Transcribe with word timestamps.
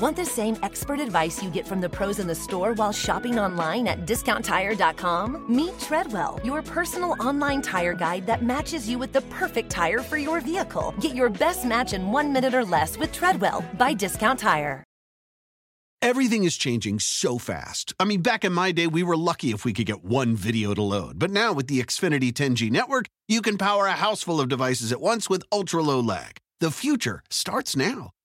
Want 0.00 0.16
the 0.16 0.24
same 0.24 0.56
expert 0.62 0.98
advice 0.98 1.42
you 1.42 1.50
get 1.50 1.68
from 1.68 1.82
the 1.82 1.88
pros 1.88 2.20
in 2.20 2.26
the 2.26 2.34
store 2.34 2.72
while 2.72 2.90
shopping 2.90 3.38
online 3.38 3.86
at 3.86 4.06
discounttire.com? 4.06 5.44
Meet 5.54 5.78
Treadwell, 5.78 6.40
your 6.42 6.62
personal 6.62 7.14
online 7.20 7.60
tire 7.60 7.92
guide 7.92 8.26
that 8.26 8.42
matches 8.42 8.88
you 8.88 8.98
with 8.98 9.12
the 9.12 9.20
perfect 9.22 9.68
tire 9.68 9.98
for 9.98 10.16
your 10.16 10.40
vehicle. 10.40 10.94
Get 11.00 11.14
your 11.14 11.28
best 11.28 11.66
match 11.66 11.92
in 11.92 12.10
one 12.10 12.32
minute 12.32 12.54
or 12.54 12.64
less 12.64 12.96
with 12.96 13.12
Treadwell 13.12 13.62
by 13.76 13.92
Discount 13.92 14.38
Tire. 14.38 14.82
Everything 16.00 16.44
is 16.44 16.56
changing 16.56 16.98
so 16.98 17.36
fast. 17.36 17.92
I 18.00 18.06
mean, 18.06 18.22
back 18.22 18.42
in 18.42 18.54
my 18.54 18.72
day, 18.72 18.86
we 18.86 19.02
were 19.02 19.18
lucky 19.18 19.50
if 19.50 19.66
we 19.66 19.74
could 19.74 19.84
get 19.84 20.02
one 20.02 20.34
video 20.34 20.72
to 20.72 20.82
load. 20.82 21.18
But 21.18 21.30
now 21.30 21.52
with 21.52 21.66
the 21.66 21.78
Xfinity 21.78 22.32
10G 22.32 22.70
network, 22.70 23.04
you 23.28 23.42
can 23.42 23.58
power 23.58 23.84
a 23.84 23.92
house 23.92 24.22
full 24.22 24.40
of 24.40 24.48
devices 24.48 24.92
at 24.92 25.02
once 25.02 25.28
with 25.28 25.42
ultra 25.52 25.82
low 25.82 26.00
lag. 26.00 26.38
The 26.58 26.70
future 26.70 27.22
starts 27.28 27.76
now. 27.76 28.12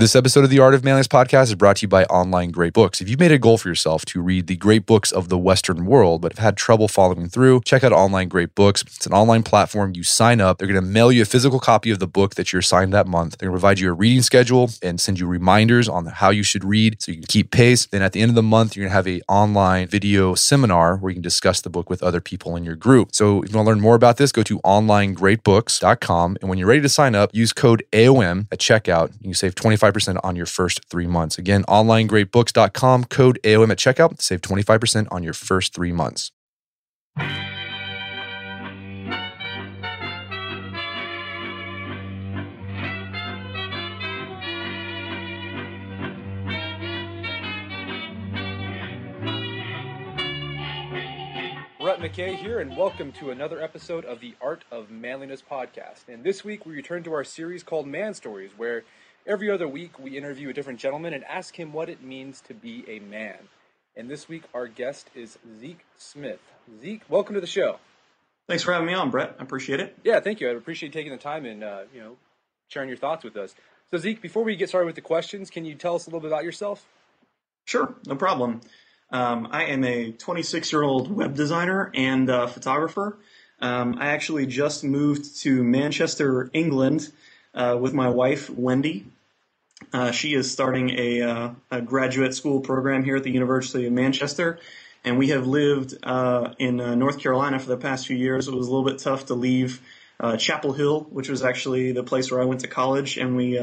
This 0.00 0.16
episode 0.16 0.44
of 0.44 0.48
the 0.48 0.60
Art 0.60 0.72
of 0.72 0.82
Manliness 0.82 1.08
podcast 1.08 1.48
is 1.48 1.56
brought 1.56 1.76
to 1.76 1.82
you 1.82 1.88
by 1.88 2.04
Online 2.04 2.50
Great 2.50 2.72
Books. 2.72 3.02
If 3.02 3.10
you've 3.10 3.20
made 3.20 3.32
a 3.32 3.38
goal 3.38 3.58
for 3.58 3.68
yourself 3.68 4.06
to 4.06 4.22
read 4.22 4.46
the 4.46 4.56
great 4.56 4.86
books 4.86 5.12
of 5.12 5.28
the 5.28 5.36
Western 5.36 5.84
world, 5.84 6.22
but 6.22 6.32
have 6.32 6.38
had 6.38 6.56
trouble 6.56 6.88
following 6.88 7.28
through, 7.28 7.60
check 7.66 7.84
out 7.84 7.92
Online 7.92 8.26
Great 8.26 8.54
Books. 8.54 8.80
It's 8.80 9.04
an 9.04 9.12
online 9.12 9.42
platform. 9.42 9.92
You 9.94 10.02
sign 10.02 10.40
up, 10.40 10.56
they're 10.56 10.68
going 10.68 10.82
to 10.82 10.90
mail 10.90 11.12
you 11.12 11.20
a 11.20 11.26
physical 11.26 11.60
copy 11.60 11.90
of 11.90 11.98
the 11.98 12.06
book 12.06 12.36
that 12.36 12.50
you're 12.50 12.60
assigned 12.60 12.94
that 12.94 13.06
month. 13.06 13.36
They're 13.36 13.50
going 13.50 13.58
to 13.58 13.60
provide 13.60 13.78
you 13.78 13.90
a 13.90 13.92
reading 13.92 14.22
schedule 14.22 14.70
and 14.82 14.98
send 14.98 15.20
you 15.20 15.26
reminders 15.26 15.86
on 15.86 16.06
how 16.06 16.30
you 16.30 16.44
should 16.44 16.64
read 16.64 17.02
so 17.02 17.12
you 17.12 17.18
can 17.18 17.26
keep 17.26 17.50
pace. 17.50 17.84
Then 17.84 18.00
at 18.00 18.12
the 18.12 18.22
end 18.22 18.30
of 18.30 18.36
the 18.36 18.42
month, 18.42 18.76
you're 18.76 18.84
going 18.84 18.92
to 18.92 18.94
have 18.94 19.06
a 19.06 19.20
online 19.28 19.86
video 19.86 20.34
seminar 20.34 20.96
where 20.96 21.10
you 21.10 21.16
can 21.16 21.22
discuss 21.22 21.60
the 21.60 21.68
book 21.68 21.90
with 21.90 22.02
other 22.02 22.22
people 22.22 22.56
in 22.56 22.64
your 22.64 22.74
group. 22.74 23.14
So 23.14 23.42
if 23.42 23.50
you 23.50 23.56
want 23.58 23.66
to 23.66 23.72
learn 23.72 23.82
more 23.82 23.96
about 23.96 24.16
this, 24.16 24.32
go 24.32 24.42
to 24.44 24.60
onlinegreatbooks.com. 24.60 26.38
And 26.40 26.48
when 26.48 26.56
you're 26.56 26.68
ready 26.68 26.80
to 26.80 26.88
sign 26.88 27.14
up, 27.14 27.34
use 27.34 27.52
code 27.52 27.84
AOM 27.92 28.46
at 28.50 28.60
checkout. 28.60 29.12
You 29.20 29.24
can 29.24 29.34
save 29.34 29.54
25% 29.54 29.89
on 30.22 30.36
your 30.36 30.46
first 30.46 30.84
three 30.88 31.06
months. 31.06 31.38
Again, 31.38 31.64
onlinegreatbooks.com, 31.64 33.04
code 33.04 33.38
AOM 33.44 33.70
at 33.70 33.78
checkout, 33.78 34.20
save 34.20 34.40
25% 34.40 35.08
on 35.10 35.22
your 35.22 35.34
first 35.34 35.74
three 35.74 35.92
months. 35.92 36.30
Brett 51.80 51.98
McKay 51.98 52.36
here, 52.36 52.60
and 52.60 52.76
welcome 52.76 53.10
to 53.12 53.30
another 53.30 53.60
episode 53.60 54.04
of 54.04 54.20
the 54.20 54.34
Art 54.40 54.64
of 54.70 54.90
Manliness 54.90 55.42
podcast. 55.42 56.08
And 56.08 56.22
this 56.22 56.44
week 56.44 56.64
we 56.64 56.72
return 56.72 57.02
to 57.02 57.12
our 57.12 57.24
series 57.24 57.62
called 57.64 57.86
Man 57.86 58.14
Stories, 58.14 58.52
where 58.56 58.84
every 59.26 59.50
other 59.50 59.68
week 59.68 59.98
we 59.98 60.16
interview 60.16 60.48
a 60.48 60.52
different 60.52 60.78
gentleman 60.78 61.14
and 61.14 61.24
ask 61.24 61.58
him 61.58 61.72
what 61.72 61.88
it 61.88 62.02
means 62.02 62.40
to 62.42 62.54
be 62.54 62.84
a 62.88 62.98
man. 63.00 63.36
And 63.96 64.08
this 64.08 64.28
week 64.28 64.44
our 64.54 64.66
guest 64.66 65.10
is 65.14 65.38
Zeke 65.60 65.84
Smith. 65.96 66.40
Zeke, 66.80 67.02
welcome 67.08 67.34
to 67.34 67.40
the 67.40 67.46
show. 67.46 67.78
Thanks 68.48 68.62
for 68.62 68.72
having 68.72 68.86
me 68.86 68.94
on, 68.94 69.10
Brett. 69.10 69.36
I 69.38 69.42
appreciate 69.42 69.80
it. 69.80 69.96
Yeah, 70.04 70.20
thank 70.20 70.40
you. 70.40 70.48
I 70.48 70.52
appreciate 70.52 70.92
taking 70.92 71.12
the 71.12 71.18
time 71.18 71.44
and 71.46 71.62
uh, 71.62 71.82
you 71.94 72.00
know 72.00 72.16
sharing 72.68 72.88
your 72.88 72.98
thoughts 72.98 73.24
with 73.24 73.36
us. 73.36 73.54
So 73.90 73.98
Zeke, 73.98 74.22
before 74.22 74.44
we 74.44 74.56
get 74.56 74.68
started 74.68 74.86
with 74.86 74.94
the 74.94 75.00
questions, 75.00 75.50
can 75.50 75.64
you 75.64 75.74
tell 75.74 75.94
us 75.94 76.06
a 76.06 76.10
little 76.10 76.20
bit 76.20 76.28
about 76.28 76.44
yourself? 76.44 76.86
Sure, 77.64 77.94
no 78.06 78.16
problem. 78.16 78.60
Um, 79.12 79.48
I 79.50 79.64
am 79.64 79.84
a 79.84 80.12
26 80.12 80.72
year 80.72 80.82
old 80.82 81.10
web 81.10 81.34
designer 81.34 81.90
and 81.94 82.30
uh, 82.30 82.46
photographer. 82.46 83.18
Um, 83.60 83.96
I 83.98 84.08
actually 84.08 84.46
just 84.46 84.84
moved 84.84 85.40
to 85.40 85.62
Manchester, 85.62 86.48
England, 86.52 87.12
uh, 87.54 87.76
with 87.80 87.92
my 87.92 88.08
wife, 88.08 88.50
Wendy. 88.50 89.06
Uh, 89.92 90.10
she 90.10 90.34
is 90.34 90.50
starting 90.50 90.90
a, 90.90 91.22
uh, 91.22 91.50
a, 91.70 91.80
graduate 91.80 92.34
school 92.34 92.60
program 92.60 93.02
here 93.02 93.16
at 93.16 93.24
the 93.24 93.30
University 93.30 93.86
of 93.86 93.92
Manchester, 93.92 94.58
and 95.04 95.18
we 95.18 95.28
have 95.28 95.46
lived 95.46 95.96
uh, 96.02 96.52
in 96.58 96.80
uh, 96.80 96.94
North 96.94 97.18
Carolina 97.18 97.58
for 97.58 97.68
the 97.68 97.78
past 97.78 98.06
few 98.06 98.16
years. 98.16 98.46
It 98.46 98.54
was 98.54 98.66
a 98.66 98.70
little 98.70 98.84
bit 98.84 98.98
tough 98.98 99.26
to 99.26 99.34
leave 99.34 99.80
Chapel 100.38 100.74
Hill, 100.74 101.06
which 101.10 101.30
was 101.30 101.42
actually 101.42 101.92
the 101.92 102.02
place 102.02 102.30
where 102.30 102.42
I 102.42 102.44
went 102.44 102.60
to 102.60 102.68
college, 102.68 103.16
and 103.16 103.36
we 103.36 103.58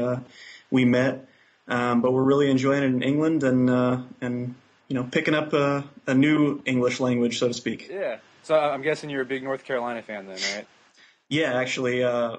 we 0.72 0.84
met. 0.84 1.28
Um, 1.68 2.00
but 2.00 2.12
we're 2.12 2.24
really 2.24 2.50
enjoying 2.50 2.82
it 2.82 2.86
in 2.86 3.02
England, 3.02 3.44
and 3.44 3.70
and 4.20 4.56
you 4.88 4.94
know, 4.94 5.04
picking 5.04 5.34
up 5.34 5.52
a, 5.52 5.84
a 6.06 6.14
new 6.14 6.62
English 6.64 6.98
language, 6.98 7.38
so 7.38 7.48
to 7.48 7.54
speak. 7.54 7.88
Yeah. 7.88 8.18
So 8.42 8.58
I'm 8.58 8.82
guessing 8.82 9.10
you're 9.10 9.22
a 9.22 9.26
big 9.26 9.42
North 9.42 9.64
Carolina 9.64 10.02
fan 10.02 10.26
then, 10.26 10.38
right? 10.54 10.66
Yeah, 11.28 11.52
actually, 11.52 12.02
uh, 12.02 12.38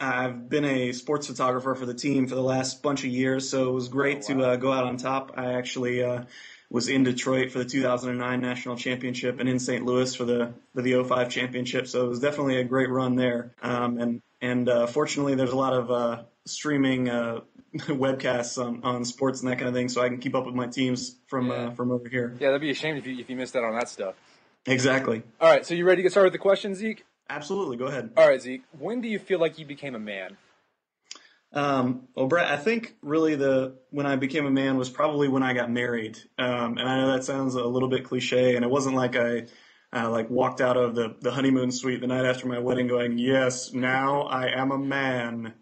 I've 0.00 0.48
been 0.48 0.64
a 0.64 0.92
sports 0.92 1.26
photographer 1.26 1.74
for 1.74 1.84
the 1.84 1.94
team 1.94 2.26
for 2.26 2.34
the 2.34 2.42
last 2.42 2.82
bunch 2.82 3.00
of 3.04 3.10
years, 3.10 3.48
so 3.50 3.68
it 3.68 3.72
was 3.72 3.88
great 3.88 4.24
oh, 4.30 4.34
wow. 4.34 4.40
to 4.40 4.50
uh, 4.50 4.56
go 4.56 4.72
out 4.72 4.84
on 4.84 4.96
top. 4.96 5.32
I 5.36 5.52
actually 5.52 6.02
uh, 6.02 6.24
was 6.70 6.88
in 6.88 7.04
Detroit 7.04 7.50
for 7.50 7.58
the 7.58 7.66
2009 7.66 8.40
national 8.40 8.76
championship 8.76 9.40
and 9.40 9.48
in 9.48 9.58
St. 9.58 9.84
Louis 9.84 10.14
for 10.14 10.24
the 10.24 10.54
for 10.74 10.80
the 10.80 11.04
05 11.04 11.28
championship, 11.28 11.86
so 11.86 12.06
it 12.06 12.08
was 12.08 12.20
definitely 12.20 12.56
a 12.56 12.64
great 12.64 12.88
run 12.88 13.16
there. 13.16 13.54
Um, 13.62 13.98
and 13.98 14.22
and 14.40 14.68
uh, 14.70 14.86
fortunately, 14.86 15.34
there's 15.34 15.52
a 15.52 15.56
lot 15.56 15.74
of 15.74 15.90
uh, 15.90 16.22
streaming 16.46 17.10
uh, 17.10 17.40
webcasts 17.76 18.62
on, 18.62 18.82
on 18.82 19.04
sports 19.04 19.42
and 19.42 19.50
that 19.50 19.56
kind 19.56 19.68
of 19.68 19.74
thing, 19.74 19.90
so 19.90 20.02
I 20.02 20.08
can 20.08 20.18
keep 20.18 20.34
up 20.34 20.46
with 20.46 20.54
my 20.54 20.66
teams 20.66 21.16
from 21.26 21.50
uh, 21.50 21.54
yeah. 21.54 21.70
from 21.74 21.90
over 21.90 22.08
here. 22.08 22.34
Yeah, 22.40 22.48
that'd 22.48 22.62
be 22.62 22.70
a 22.70 22.74
shame 22.74 22.96
if 22.96 23.06
you 23.06 23.18
if 23.18 23.28
you 23.28 23.36
missed 23.36 23.54
out 23.54 23.64
on 23.64 23.74
that 23.74 23.90
stuff. 23.90 24.14
Exactly. 24.66 25.22
All 25.40 25.50
right, 25.50 25.64
so 25.66 25.74
you 25.74 25.84
ready 25.84 25.96
to 25.96 26.02
get 26.04 26.12
started 26.12 26.28
with 26.28 26.34
the 26.34 26.38
questions, 26.38 26.78
Zeke? 26.78 27.04
Absolutely. 27.30 27.76
Go 27.76 27.86
ahead. 27.86 28.10
All 28.16 28.28
right, 28.28 28.42
Zeke. 28.42 28.64
When 28.78 29.00
do 29.00 29.08
you 29.08 29.18
feel 29.18 29.38
like 29.38 29.58
you 29.58 29.64
became 29.64 29.94
a 29.94 30.00
man? 30.00 30.36
Um, 31.52 32.08
well, 32.14 32.26
Brett, 32.26 32.50
I 32.50 32.56
think 32.56 32.96
really 33.02 33.36
the 33.36 33.76
when 33.90 34.06
I 34.06 34.16
became 34.16 34.46
a 34.46 34.50
man 34.50 34.76
was 34.76 34.90
probably 34.90 35.28
when 35.28 35.42
I 35.42 35.52
got 35.52 35.70
married. 35.70 36.18
Um, 36.38 36.78
and 36.78 36.88
I 36.88 37.00
know 37.00 37.12
that 37.12 37.24
sounds 37.24 37.54
a 37.54 37.64
little 37.64 37.88
bit 37.88 38.04
cliche, 38.04 38.56
and 38.56 38.64
it 38.64 38.70
wasn't 38.70 38.96
like 38.96 39.16
I 39.16 39.46
uh, 39.92 40.08
like 40.10 40.30
walked 40.30 40.60
out 40.60 40.76
of 40.76 40.94
the, 40.94 41.16
the 41.20 41.30
honeymoon 41.30 41.72
suite 41.72 42.00
the 42.00 42.06
night 42.06 42.24
after 42.24 42.46
my 42.46 42.58
wedding 42.58 42.86
going, 42.86 43.18
yes, 43.18 43.72
now 43.72 44.22
I 44.22 44.46
am 44.48 44.70
a 44.70 44.78
man. 44.78 45.54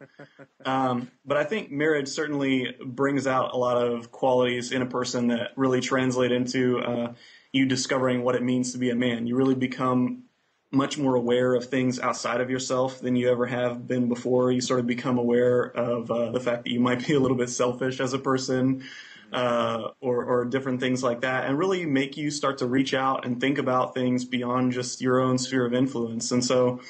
Um, 0.65 1.11
but 1.25 1.39
I 1.39 1.45
think 1.45 1.71
marriage 1.71 2.09
certainly 2.09 2.77
brings 2.85 3.27
out 3.27 3.55
a 3.55 3.57
lot 3.57 3.79
of 3.79 4.11
qualities 4.11 4.73
in 4.73 4.83
a 4.83 4.87
person 4.87 5.29
that 5.29 5.53
really 5.57 5.81
translate 5.81 6.33
into 6.33 6.81
uh, 6.81 7.15
you 7.53 7.65
discovering 7.65 8.23
what 8.23 8.35
it 8.35 8.43
means 8.43 8.73
to 8.73 8.79
be 8.79 8.91
a 8.91 8.95
man. 8.95 9.27
You 9.27 9.37
really 9.37 9.55
become 9.55 10.25
much 10.71 10.99
more 10.99 11.15
aware 11.15 11.55
of 11.55 11.65
things 11.67 11.99
outside 11.99 12.41
of 12.41 12.51
yourself 12.51 13.01
than 13.01 13.17
you 13.17 13.31
ever 13.31 13.47
have 13.47 13.87
been 13.87 14.09
before. 14.09 14.53
You 14.53 14.61
sort 14.61 14.81
of 14.81 14.87
become 14.87 15.19
aware 15.19 15.65
of 15.65 16.11
uh, 16.11 16.31
the 16.31 16.41
fact 16.41 16.65
that 16.65 16.71
you 16.71 16.81
might 16.81 17.07
be 17.07 17.15
a 17.15 17.21
little 17.21 17.37
bit 17.37 17.49
selfish 17.49 18.01
as 18.01 18.13
a 18.13 18.19
person 18.19 18.85
uh, 19.33 19.89
or, 20.01 20.25
or 20.25 20.45
different 20.45 20.81
things 20.81 21.03
like 21.03 21.23
that, 21.23 21.47
and 21.47 21.59
really 21.59 21.85
make 21.87 22.17
you 22.17 22.31
start 22.31 22.59
to 22.59 22.67
reach 22.67 22.95
out 22.95 23.25
and 23.25 23.41
think 23.41 23.59
about 23.59 23.95
things 23.95 24.25
beyond 24.25 24.73
just 24.73 25.01
your 25.01 25.21
own 25.21 25.39
sphere 25.39 25.67
of 25.67 25.75
influence. 25.75 26.31
And 26.33 26.45
so, 26.45 26.81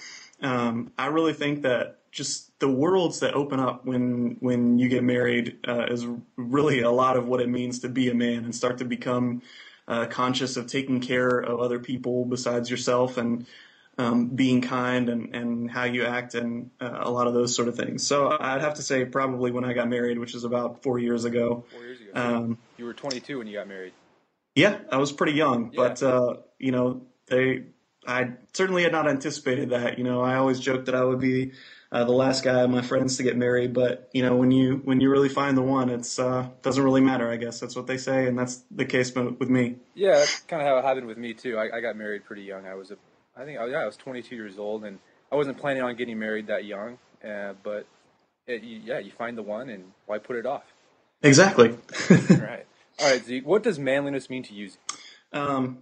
um, 0.41 0.93
I 0.97 1.07
really 1.07 1.33
think 1.33 1.63
that 1.63 1.99
just 2.13 2.59
the 2.61 2.69
worlds 2.69 3.21
that 3.21 3.35
open 3.35 3.61
up 3.61 3.85
when 3.85 4.37
when 4.41 4.79
you 4.79 4.89
get 4.89 5.03
married 5.03 5.59
uh, 5.67 5.87
is 5.87 6.07
really 6.37 6.81
a 6.81 6.91
lot 6.91 7.17
of 7.17 7.27
what 7.27 7.41
it 7.41 7.49
means 7.49 7.81
to 7.81 7.89
be 7.89 8.09
a 8.09 8.15
man 8.15 8.45
and 8.45 8.55
start 8.55 8.79
to 8.79 8.85
become 8.85 9.43
uh, 9.89 10.07
conscious 10.07 10.57
of 10.57 10.67
taking 10.67 11.01
care 11.01 11.39
of 11.39 11.61
other 11.61 11.79
people 11.79 12.25
besides 12.25 12.71
yourself 12.71 13.17
and 13.17 13.47
um, 13.99 14.29
being 14.29 14.61
kind 14.61 15.09
and, 15.09 15.35
and 15.35 15.71
how 15.71 15.85
you 15.85 16.05
act 16.05 16.35
and 16.35 16.71
uh, 16.81 16.99
a 17.01 17.11
lot 17.11 17.27
of 17.27 17.35
those 17.35 17.55
sort 17.55 17.69
of 17.69 17.77
things. 17.77 18.07
So 18.07 18.37
I'd 18.41 18.61
have 18.61 18.75
to 18.75 18.83
say 18.83 19.05
probably 19.05 19.51
when 19.51 19.65
I 19.65 19.73
got 19.73 19.89
married, 19.89 20.19
which 20.19 20.35
is 20.35 20.45
about 20.45 20.83
four 20.83 20.99
years 20.99 21.25
ago. 21.25 21.65
Four 21.71 21.83
years 21.83 22.01
ago. 22.01 22.11
Um, 22.15 22.59
you 22.77 22.85
were 22.85 22.95
22 22.95 23.39
when 23.39 23.49
you 23.49 23.55
got 23.55 23.69
married. 23.69 23.93
Yeah, 24.55 24.79
I 24.91 24.97
was 24.97 25.13
pretty 25.13 25.33
young, 25.33 25.73
yeah. 25.73 25.77
but 25.77 26.03
uh, 26.03 26.37
you 26.59 26.73
know 26.73 27.03
they. 27.27 27.65
I 28.07 28.33
certainly 28.55 28.85
had 28.85 28.93
not 28.93 29.07
anticipated 29.07 29.71
that. 29.71 29.99
You 29.99 30.05
know, 30.05 30.23
I 30.23 30.37
always 30.37 30.59
joked 30.59 30.87
that 30.87 30.95
I 30.95 31.05
would 31.05 31.21
be 31.21 31.53
uh, 31.93 32.05
the 32.05 32.13
last 32.13 32.43
guy 32.43 32.63
of 32.63 32.71
my 32.71 32.83
friends 32.83 33.17
to 33.19 33.23
get 33.23 33.37
married, 33.37 33.73
but 33.73 34.09
you 34.13 34.23
know, 34.23 34.37
when 34.37 34.51
you 34.51 34.81
when 34.85 35.01
you 35.01 35.11
really 35.11 35.29
find 35.29 35.57
the 35.57 35.63
one, 35.63 35.91
it's 35.91 36.19
uh, 36.19 36.49
doesn't 36.63 36.83
really 36.83 37.01
matter. 37.01 37.31
I 37.31 37.37
guess 37.37 37.61
that's 37.61 37.77
what 37.77 37.87
they 37.87 37.99
say, 37.99 38.27
and 38.27 38.39
that's 38.39 38.63
the 38.71 38.85
case 38.85 39.15
with 39.15 39.49
me. 39.49 39.77
Yeah, 39.95 40.17
that's 40.17 40.41
kind 40.41 40.61
of 40.61 40.69
how 40.69 40.79
it 40.79 40.85
happened 40.85 41.07
with 41.07 41.19
me 41.19 41.35
too. 41.35 41.57
I, 41.57 41.79
I 41.79 41.81
got 41.81 41.97
married 41.97 42.25
pretty 42.25 42.43
young. 42.43 42.67
I 42.67 42.75
was 42.75 42.91
a 42.91 42.97
I 43.39 43.45
think 43.45 43.59
yeah, 43.59 43.79
I 43.79 43.87
was 43.87 43.97
22 43.97 44.35
years 44.35 44.59
old, 44.59 44.85
and 44.85 44.99
I 45.31 45.37
wasn't 45.37 45.59
planning 45.59 45.83
on 45.83 45.95
getting 45.95 46.19
married 46.19 46.49
that 46.49 46.65
young. 46.65 46.99
Uh, 47.25 47.55
but 47.63 47.87
it, 48.47 48.63
you, 48.63 48.81
yeah, 48.85 48.99
you 48.99 49.13
find 49.13 49.39
the 49.39 49.43
one, 49.43 49.69
and 49.69 49.85
why 50.07 50.19
put 50.19 50.37
it 50.37 50.47
off? 50.47 50.65
Exactly. 51.23 51.69
right. 52.11 52.67
All 53.01 53.11
right, 53.11 53.25
Zeke. 53.25 53.47
What 53.47 53.63
does 53.63 53.79
manliness 53.79 54.29
mean 54.29 54.43
to 54.45 54.55
you? 54.55 54.71
Um, 55.33 55.79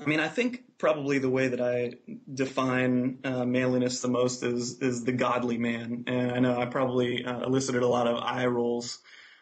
I 0.00 0.04
mean, 0.04 0.20
I 0.20 0.28
think 0.28 0.64
probably 0.78 1.18
the 1.18 1.30
way 1.30 1.48
that 1.48 1.60
I 1.60 1.94
define 2.32 3.18
uh, 3.24 3.46
manliness 3.46 4.00
the 4.00 4.08
most 4.08 4.42
is 4.42 4.80
is 4.80 5.04
the 5.04 5.12
godly 5.12 5.56
man, 5.56 6.04
and 6.06 6.32
I 6.32 6.38
know 6.40 6.60
I 6.60 6.66
probably 6.66 7.24
uh, 7.24 7.46
elicited 7.46 7.82
a 7.82 7.88
lot 7.88 8.06
of 8.06 8.18
eye 8.18 8.46
rolls 8.46 8.98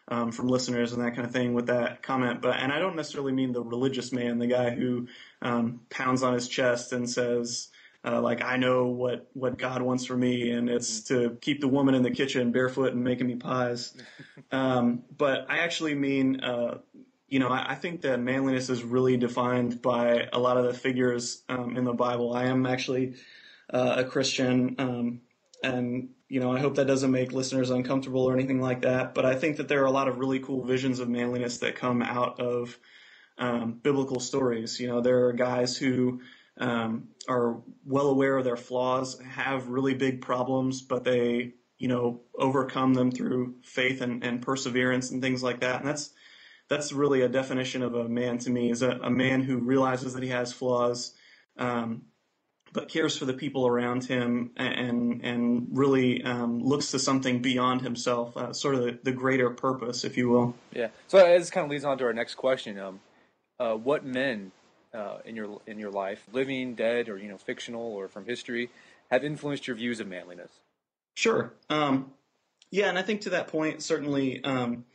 um, 0.07 0.31
from 0.31 0.47
listeners 0.47 0.93
and 0.93 1.01
that 1.03 1.15
kind 1.15 1.25
of 1.25 1.33
thing 1.33 1.53
with 1.53 1.67
that 1.67 2.03
comment. 2.03 2.41
But 2.41 2.57
and 2.57 2.71
I 2.71 2.79
don't 2.79 2.95
necessarily 2.95 3.31
mean 3.31 3.51
the 3.51 3.63
religious 3.63 4.11
man, 4.11 4.39
the 4.39 4.47
guy 4.47 4.71
who 4.71 5.07
um, 5.41 5.81
pounds 5.89 6.23
on 6.23 6.33
his 6.33 6.47
chest 6.47 6.91
and 6.93 7.09
says, 7.09 7.69
uh, 8.05 8.21
like 8.21 8.41
I 8.43 8.57
know 8.57 8.87
what 8.87 9.29
what 9.33 9.57
God 9.57 9.81
wants 9.81 10.05
for 10.05 10.17
me, 10.17 10.51
and 10.51 10.69
it's 10.69 11.01
Mm-hmm. 11.01 11.29
to 11.29 11.35
keep 11.37 11.61
the 11.61 11.67
woman 11.67 11.95
in 11.95 12.03
the 12.03 12.11
kitchen 12.11 12.51
barefoot 12.51 12.93
and 12.93 13.03
making 13.03 13.27
me 13.27 13.35
pies. 13.35 13.95
Um, 14.51 15.03
but 15.17 15.47
I 15.49 15.59
actually 15.59 15.95
mean, 15.95 16.41
uh, 16.41 16.77
you 17.27 17.39
know, 17.39 17.47
I, 17.47 17.71
I 17.71 17.75
think 17.75 18.01
that 18.01 18.19
manliness 18.19 18.69
is 18.69 18.83
really 18.83 19.17
defined 19.17 19.81
by 19.81 20.27
a 20.31 20.37
lot 20.37 20.57
of 20.57 20.65
the 20.65 20.73
figures 20.75 21.41
um, 21.49 21.75
in 21.75 21.83
the 21.83 21.93
Bible. 21.93 22.35
I 22.35 22.45
am 22.45 22.67
actually 22.67 23.15
uh, 23.73 23.95
a 23.97 24.03
Christian, 24.03 24.75
um, 24.77 25.21
and 25.63 26.09
you 26.33 26.39
know, 26.39 26.51
I 26.51 26.59
hope 26.59 26.73
that 26.77 26.87
doesn't 26.87 27.11
make 27.11 27.31
listeners 27.31 27.69
uncomfortable 27.69 28.23
or 28.23 28.33
anything 28.33 28.59
like 28.59 28.81
that. 28.81 29.13
But 29.13 29.23
I 29.23 29.35
think 29.35 29.57
that 29.57 29.67
there 29.67 29.83
are 29.83 29.85
a 29.85 29.91
lot 29.91 30.07
of 30.07 30.17
really 30.17 30.39
cool 30.39 30.65
visions 30.65 30.99
of 30.99 31.07
manliness 31.07 31.59
that 31.59 31.75
come 31.75 32.01
out 32.01 32.39
of 32.39 32.75
um, 33.37 33.73
biblical 33.73 34.19
stories. 34.19 34.79
You 34.79 34.87
know, 34.87 34.99
there 34.99 35.27
are 35.27 35.33
guys 35.33 35.77
who 35.77 36.21
um, 36.57 37.09
are 37.27 37.61
well 37.85 38.07
aware 38.07 38.35
of 38.35 38.45
their 38.45 38.57
flaws, 38.57 39.21
have 39.21 39.67
really 39.67 39.93
big 39.93 40.21
problems, 40.21 40.81
but 40.81 41.03
they, 41.03 41.53
you 41.77 41.87
know, 41.87 42.21
overcome 42.35 42.95
them 42.95 43.11
through 43.11 43.57
faith 43.61 44.01
and, 44.01 44.23
and 44.23 44.41
perseverance 44.41 45.11
and 45.11 45.21
things 45.21 45.43
like 45.43 45.59
that. 45.59 45.81
And 45.81 45.87
that's 45.87 46.09
that's 46.67 46.91
really 46.91 47.21
a 47.21 47.29
definition 47.29 47.83
of 47.83 47.93
a 47.93 48.09
man 48.09 48.39
to 48.39 48.49
me 48.49 48.71
is 48.71 48.81
a, 48.81 48.89
a 49.03 49.11
man 49.11 49.43
who 49.43 49.59
realizes 49.59 50.15
that 50.15 50.23
he 50.23 50.29
has 50.29 50.51
flaws, 50.51 51.13
um, 51.59 52.05
but 52.73 52.89
cares 52.89 53.15
for 53.15 53.25
the 53.25 53.33
people 53.33 53.67
around 53.67 54.03
him 54.03 54.51
and 54.57 55.23
and 55.23 55.67
really 55.71 56.23
um, 56.23 56.59
looks 56.59 56.91
to 56.91 56.99
something 56.99 57.41
beyond 57.41 57.81
himself, 57.81 58.35
uh, 58.35 58.51
sort 58.51 58.75
of 58.75 58.83
the, 58.83 58.99
the 59.03 59.11
greater 59.11 59.51
purpose, 59.51 60.03
if 60.03 60.17
you 60.17 60.27
will. 60.27 60.55
Yeah. 60.73 60.87
So 61.07 61.19
this 61.19 61.51
kind 61.51 61.65
of 61.65 61.71
leads 61.71 61.85
on 61.85 61.97
to 61.99 62.05
our 62.05 62.13
next 62.13 62.35
question. 62.35 62.79
Um, 62.79 62.99
uh, 63.59 63.75
what 63.75 64.03
men 64.03 64.51
uh, 64.93 65.17
in 65.23 65.35
your 65.35 65.61
in 65.67 65.77
your 65.77 65.91
life, 65.91 66.23
living, 66.33 66.73
dead, 66.73 67.09
or 67.09 67.17
you 67.17 67.29
know, 67.29 67.37
fictional, 67.37 67.93
or 67.93 68.07
from 68.07 68.25
history, 68.25 68.69
have 69.11 69.23
influenced 69.23 69.67
your 69.67 69.75
views 69.75 69.99
of 69.99 70.07
manliness? 70.07 70.51
Sure. 71.15 71.53
Um, 71.69 72.11
yeah, 72.71 72.89
and 72.89 72.97
I 72.97 73.03
think 73.03 73.21
to 73.21 73.29
that 73.31 73.47
point, 73.49 73.83
certainly 73.83 74.43
um, 74.43 74.85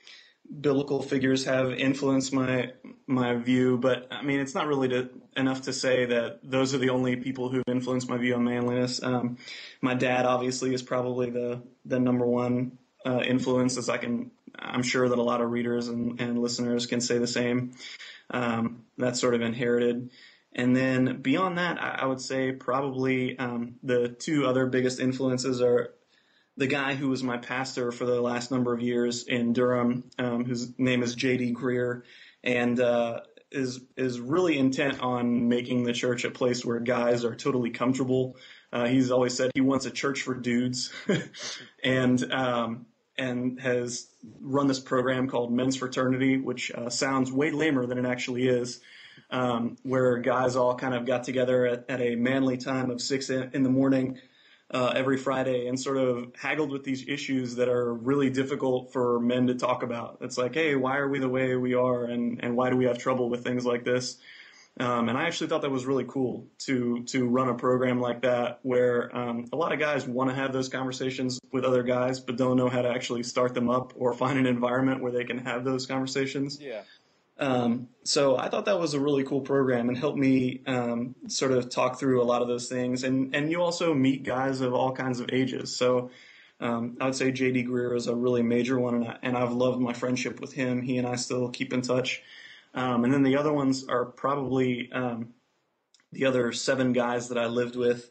biblical 0.60 1.02
figures 1.02 1.44
have 1.44 1.72
influenced 1.72 2.32
my 2.32 2.72
my 3.06 3.34
view, 3.36 3.78
but 3.78 4.08
I 4.10 4.22
mean, 4.22 4.40
it's 4.40 4.54
not 4.54 4.66
really 4.66 4.88
to, 4.88 5.10
enough 5.36 5.62
to 5.62 5.72
say 5.72 6.06
that 6.06 6.40
those 6.42 6.74
are 6.74 6.78
the 6.78 6.90
only 6.90 7.16
people 7.16 7.48
who've 7.48 7.64
influenced 7.66 8.08
my 8.08 8.18
view 8.18 8.34
on 8.34 8.44
manliness. 8.44 9.02
Um, 9.02 9.38
my 9.80 9.94
dad, 9.94 10.26
obviously, 10.26 10.74
is 10.74 10.82
probably 10.82 11.30
the 11.30 11.62
the 11.84 11.98
number 11.98 12.26
one 12.26 12.78
uh, 13.04 13.20
influence, 13.20 13.76
as 13.76 13.88
I 13.88 13.98
can. 13.98 14.30
I'm 14.58 14.82
sure 14.82 15.08
that 15.08 15.18
a 15.18 15.22
lot 15.22 15.40
of 15.40 15.50
readers 15.50 15.88
and, 15.88 16.20
and 16.20 16.42
listeners 16.42 16.86
can 16.86 17.00
say 17.00 17.18
the 17.18 17.26
same. 17.26 17.74
Um, 18.30 18.84
that's 18.96 19.20
sort 19.20 19.34
of 19.34 19.40
inherited. 19.42 20.10
And 20.52 20.74
then 20.74 21.22
beyond 21.22 21.58
that, 21.58 21.80
I, 21.80 22.04
would 22.06 22.20
say 22.20 22.52
probably 22.52 23.38
um, 23.38 23.76
the 23.82 24.08
two 24.08 24.46
other 24.46 24.66
biggest 24.66 24.98
influences 24.98 25.60
are 25.60 25.94
the 26.58 26.66
guy 26.66 26.94
who 26.94 27.08
was 27.08 27.22
my 27.22 27.38
pastor 27.38 27.92
for 27.92 28.04
the 28.04 28.20
last 28.20 28.50
number 28.50 28.74
of 28.74 28.82
years 28.82 29.24
in 29.24 29.52
Durham, 29.52 30.10
um, 30.18 30.44
whose 30.44 30.76
name 30.76 31.04
is 31.04 31.14
J.D. 31.14 31.54
Greear, 31.54 32.02
and 32.42 32.78
uh, 32.80 33.20
is 33.52 33.80
is 33.96 34.20
really 34.20 34.58
intent 34.58 35.00
on 35.00 35.48
making 35.48 35.84
the 35.84 35.92
church 35.92 36.24
a 36.24 36.30
place 36.30 36.64
where 36.64 36.80
guys 36.80 37.24
are 37.24 37.36
totally 37.36 37.70
comfortable. 37.70 38.36
Uh, 38.72 38.86
he's 38.86 39.12
always 39.12 39.34
said 39.34 39.52
he 39.54 39.60
wants 39.60 39.86
a 39.86 39.90
church 39.90 40.22
for 40.22 40.34
dudes, 40.34 40.92
and 41.84 42.32
um, 42.32 42.86
and 43.16 43.60
has 43.60 44.08
run 44.40 44.66
this 44.66 44.80
program 44.80 45.28
called 45.28 45.52
Men's 45.52 45.76
Fraternity, 45.76 46.38
which 46.38 46.72
uh, 46.72 46.90
sounds 46.90 47.30
way 47.30 47.52
lamer 47.52 47.86
than 47.86 47.98
it 47.98 48.04
actually 48.04 48.48
is. 48.48 48.80
Um, 49.30 49.76
where 49.82 50.18
guys 50.18 50.56
all 50.56 50.76
kind 50.76 50.94
of 50.94 51.04
got 51.04 51.24
together 51.24 51.66
at, 51.66 51.84
at 51.90 52.00
a 52.00 52.14
manly 52.14 52.56
time 52.56 52.90
of 52.90 53.02
six 53.02 53.28
in, 53.28 53.50
in 53.52 53.62
the 53.62 53.68
morning 53.68 54.18
uh, 54.72 54.92
every 54.94 55.16
Friday 55.16 55.66
and 55.66 55.80
sort 55.80 55.96
of 55.96 56.32
haggled 56.36 56.70
with 56.70 56.84
these 56.84 57.08
issues 57.08 57.56
that 57.56 57.68
are 57.68 57.94
really 57.94 58.30
difficult 58.30 58.92
for 58.92 59.18
men 59.18 59.46
to 59.46 59.54
talk 59.54 59.82
about. 59.82 60.18
It's 60.20 60.36
like, 60.36 60.54
hey, 60.54 60.74
why 60.74 60.98
are 60.98 61.08
we 61.08 61.18
the 61.18 61.28
way 61.28 61.56
we 61.56 61.74
are, 61.74 62.04
and 62.04 62.42
and 62.42 62.56
why 62.56 62.70
do 62.70 62.76
we 62.76 62.84
have 62.84 62.98
trouble 62.98 63.30
with 63.30 63.44
things 63.44 63.64
like 63.64 63.84
this? 63.84 64.18
Um, 64.80 65.08
and 65.08 65.18
I 65.18 65.24
actually 65.24 65.48
thought 65.48 65.62
that 65.62 65.70
was 65.70 65.86
really 65.86 66.04
cool 66.06 66.46
to 66.66 67.02
to 67.04 67.26
run 67.26 67.48
a 67.48 67.54
program 67.54 68.00
like 68.00 68.22
that 68.22 68.60
where 68.62 69.14
um, 69.16 69.46
a 69.52 69.56
lot 69.56 69.72
of 69.72 69.80
guys 69.80 70.06
want 70.06 70.30
to 70.30 70.36
have 70.36 70.52
those 70.52 70.68
conversations 70.68 71.40
with 71.50 71.64
other 71.64 71.82
guys, 71.82 72.20
but 72.20 72.36
don't 72.36 72.56
know 72.56 72.68
how 72.68 72.82
to 72.82 72.88
actually 72.88 73.24
start 73.24 73.54
them 73.54 73.68
up 73.68 73.94
or 73.96 74.12
find 74.12 74.38
an 74.38 74.46
environment 74.46 75.02
where 75.02 75.10
they 75.10 75.24
can 75.24 75.38
have 75.38 75.64
those 75.64 75.86
conversations. 75.86 76.60
Yeah. 76.60 76.82
Um, 77.38 77.88
so 78.02 78.36
I 78.36 78.48
thought 78.48 78.64
that 78.64 78.80
was 78.80 78.94
a 78.94 79.00
really 79.00 79.22
cool 79.22 79.40
program 79.40 79.88
and 79.88 79.96
helped 79.96 80.18
me 80.18 80.60
um, 80.66 81.14
sort 81.28 81.52
of 81.52 81.68
talk 81.68 81.98
through 81.98 82.20
a 82.20 82.24
lot 82.24 82.42
of 82.42 82.48
those 82.48 82.68
things. 82.68 83.04
And 83.04 83.34
and 83.34 83.50
you 83.50 83.62
also 83.62 83.94
meet 83.94 84.24
guys 84.24 84.60
of 84.60 84.74
all 84.74 84.92
kinds 84.92 85.20
of 85.20 85.30
ages. 85.32 85.74
So 85.74 86.10
um, 86.60 86.96
I 87.00 87.04
would 87.04 87.14
say 87.14 87.30
JD 87.30 87.68
Greear 87.68 87.96
is 87.96 88.08
a 88.08 88.14
really 88.14 88.42
major 88.42 88.78
one, 88.78 88.96
and, 88.96 89.08
I, 89.08 89.18
and 89.22 89.36
I've 89.36 89.52
loved 89.52 89.80
my 89.80 89.92
friendship 89.92 90.40
with 90.40 90.52
him. 90.52 90.82
He 90.82 90.98
and 90.98 91.06
I 91.06 91.14
still 91.14 91.48
keep 91.50 91.72
in 91.72 91.82
touch. 91.82 92.22
Um, 92.74 93.04
and 93.04 93.14
then 93.14 93.22
the 93.22 93.36
other 93.36 93.52
ones 93.52 93.86
are 93.86 94.04
probably 94.04 94.90
um, 94.92 95.34
the 96.12 96.26
other 96.26 96.52
seven 96.52 96.92
guys 96.92 97.28
that 97.28 97.38
I 97.38 97.46
lived 97.46 97.76
with. 97.76 98.10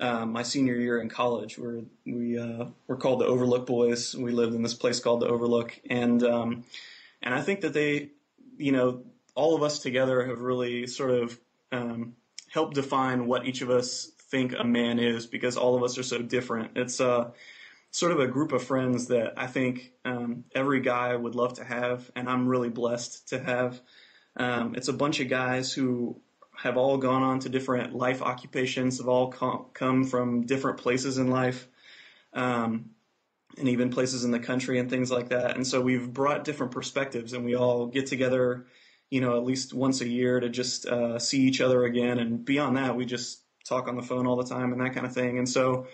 Um, 0.00 0.32
my 0.32 0.44
senior 0.44 0.76
year 0.76 1.00
in 1.00 1.08
college, 1.08 1.58
where 1.58 1.80
we 2.06 2.38
uh, 2.38 2.66
were 2.86 2.96
called 2.96 3.20
the 3.20 3.26
Overlook 3.26 3.66
Boys. 3.66 4.14
We 4.14 4.30
lived 4.30 4.54
in 4.54 4.62
this 4.62 4.74
place 4.74 5.00
called 5.00 5.20
the 5.20 5.26
Overlook, 5.26 5.76
and 5.90 6.22
um, 6.22 6.64
and 7.20 7.34
I 7.34 7.40
think 7.42 7.62
that 7.62 7.72
they 7.72 8.10
you 8.58 8.72
know, 8.72 9.04
all 9.34 9.54
of 9.54 9.62
us 9.62 9.78
together 9.78 10.26
have 10.26 10.40
really 10.40 10.86
sort 10.86 11.10
of 11.10 11.38
um, 11.72 12.14
helped 12.50 12.74
define 12.74 13.26
what 13.26 13.46
each 13.46 13.62
of 13.62 13.70
us 13.70 14.10
think 14.30 14.54
a 14.58 14.64
man 14.64 14.98
is 14.98 15.26
because 15.26 15.56
all 15.56 15.76
of 15.76 15.82
us 15.82 15.96
are 15.96 16.02
so 16.02 16.18
different. 16.18 16.72
It's 16.76 17.00
uh, 17.00 17.30
sort 17.90 18.12
of 18.12 18.20
a 18.20 18.26
group 18.26 18.52
of 18.52 18.62
friends 18.62 19.08
that 19.08 19.34
I 19.36 19.46
think 19.46 19.92
um, 20.04 20.44
every 20.54 20.80
guy 20.80 21.14
would 21.14 21.34
love 21.34 21.54
to 21.54 21.64
have, 21.64 22.10
and 22.14 22.28
I'm 22.28 22.48
really 22.48 22.68
blessed 22.68 23.28
to 23.28 23.38
have. 23.38 23.80
Um, 24.36 24.74
it's 24.74 24.88
a 24.88 24.92
bunch 24.92 25.20
of 25.20 25.28
guys 25.28 25.72
who 25.72 26.20
have 26.56 26.76
all 26.76 26.98
gone 26.98 27.22
on 27.22 27.38
to 27.40 27.48
different 27.48 27.94
life 27.94 28.20
occupations, 28.20 28.98
have 28.98 29.08
all 29.08 29.28
com- 29.28 29.66
come 29.72 30.04
from 30.04 30.46
different 30.46 30.78
places 30.78 31.18
in 31.18 31.28
life. 31.28 31.68
Um, 32.32 32.90
and 33.58 33.68
even 33.68 33.90
places 33.90 34.24
in 34.24 34.30
the 34.30 34.38
country 34.38 34.78
and 34.78 34.88
things 34.88 35.10
like 35.10 35.28
that. 35.30 35.56
And 35.56 35.66
so 35.66 35.80
we've 35.80 36.12
brought 36.12 36.44
different 36.44 36.72
perspectives, 36.72 37.32
and 37.32 37.44
we 37.44 37.56
all 37.56 37.86
get 37.86 38.06
together, 38.06 38.66
you 39.10 39.20
know, 39.20 39.36
at 39.36 39.44
least 39.44 39.74
once 39.74 40.00
a 40.00 40.08
year 40.08 40.40
to 40.40 40.48
just 40.48 40.86
uh, 40.86 41.18
see 41.18 41.42
each 41.42 41.60
other 41.60 41.84
again. 41.84 42.18
And 42.18 42.44
beyond 42.44 42.76
that, 42.76 42.96
we 42.96 43.04
just 43.04 43.42
talk 43.66 43.88
on 43.88 43.96
the 43.96 44.02
phone 44.02 44.26
all 44.26 44.36
the 44.36 44.48
time 44.48 44.72
and 44.72 44.80
that 44.80 44.94
kind 44.94 45.06
of 45.06 45.12
thing. 45.12 45.38
And 45.38 45.48
so 45.48 45.86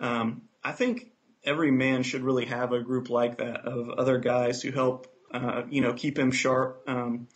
um, 0.00 0.42
I 0.64 0.72
think 0.72 1.12
every 1.44 1.70
man 1.70 2.02
should 2.02 2.22
really 2.22 2.46
have 2.46 2.72
a 2.72 2.80
group 2.80 3.10
like 3.10 3.38
that 3.38 3.64
of 3.64 3.90
other 3.90 4.18
guys 4.18 4.62
who 4.62 4.70
help, 4.70 5.06
uh, 5.32 5.62
you 5.68 5.80
know, 5.80 5.92
keep 5.92 6.18
him 6.18 6.30
sharp. 6.30 6.82
Um, 6.86 7.28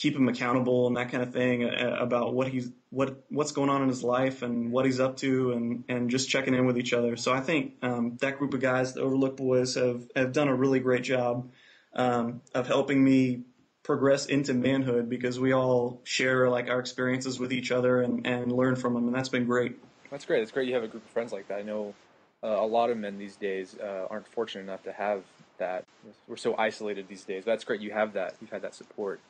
keep 0.00 0.16
him 0.16 0.28
accountable 0.28 0.86
and 0.86 0.96
that 0.96 1.10
kind 1.10 1.22
of 1.22 1.30
thing 1.30 1.62
uh, 1.62 1.98
about 2.00 2.32
what 2.32 2.48
he's 2.48 2.70
what 2.88 3.22
what's 3.28 3.52
going 3.52 3.68
on 3.68 3.82
in 3.82 3.88
his 3.88 4.02
life 4.02 4.40
and 4.40 4.72
what 4.72 4.86
he's 4.86 4.98
up 4.98 5.18
to 5.18 5.52
and 5.52 5.84
and 5.88 6.10
just 6.10 6.28
checking 6.28 6.54
in 6.54 6.66
with 6.66 6.78
each 6.78 6.94
other. 6.94 7.16
So 7.16 7.32
I 7.32 7.40
think 7.40 7.74
um, 7.82 8.16
that 8.22 8.38
group 8.38 8.54
of 8.54 8.60
guys, 8.60 8.94
the 8.94 9.02
Overlook 9.02 9.36
Boys, 9.36 9.74
have 9.74 10.08
have 10.16 10.32
done 10.32 10.48
a 10.48 10.54
really 10.54 10.80
great 10.80 11.02
job 11.02 11.50
um, 11.94 12.40
of 12.54 12.66
helping 12.66 13.04
me 13.04 13.42
progress 13.82 14.24
into 14.24 14.54
manhood 14.54 15.10
because 15.10 15.38
we 15.38 15.52
all 15.52 16.00
share 16.04 16.48
like 16.48 16.68
our 16.68 16.80
experiences 16.80 17.38
with 17.38 17.52
each 17.52 17.70
other 17.70 18.00
and 18.00 18.26
and 18.26 18.50
learn 18.50 18.76
from 18.76 18.94
them, 18.94 19.06
and 19.06 19.14
that's 19.14 19.28
been 19.28 19.44
great. 19.44 19.76
That's 20.10 20.24
great. 20.24 20.42
It's 20.42 20.50
great 20.50 20.66
you 20.66 20.74
have 20.74 20.82
a 20.82 20.88
group 20.88 21.04
of 21.04 21.10
friends 21.10 21.30
like 21.30 21.46
that. 21.48 21.58
I 21.58 21.62
know 21.62 21.94
uh, 22.42 22.48
a 22.48 22.66
lot 22.66 22.88
of 22.88 22.96
men 22.96 23.18
these 23.18 23.36
days 23.36 23.76
uh, 23.78 24.06
aren't 24.08 24.26
fortunate 24.28 24.62
enough 24.62 24.82
to 24.84 24.92
have 24.92 25.22
that. 25.58 25.84
We're 26.26 26.38
so 26.38 26.56
isolated 26.56 27.06
these 27.06 27.24
days. 27.24 27.44
That's 27.44 27.64
great. 27.64 27.82
You 27.82 27.90
have 27.90 28.14
that. 28.14 28.34
You've 28.40 28.50
had 28.50 28.62
that 28.62 28.74
support. 28.74 29.20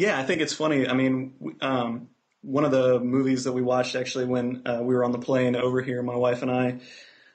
Yeah, 0.00 0.18
I 0.18 0.22
think 0.22 0.40
it's 0.40 0.54
funny. 0.54 0.88
I 0.88 0.94
mean, 0.94 1.34
um, 1.60 2.08
one 2.40 2.64
of 2.64 2.70
the 2.70 2.98
movies 3.00 3.44
that 3.44 3.52
we 3.52 3.60
watched 3.60 3.94
actually 3.94 4.24
when 4.24 4.62
uh, 4.64 4.80
we 4.80 4.94
were 4.94 5.04
on 5.04 5.12
the 5.12 5.18
plane 5.18 5.54
over 5.54 5.82
here, 5.82 6.02
my 6.02 6.16
wife 6.16 6.40
and 6.40 6.50
I, 6.50 6.80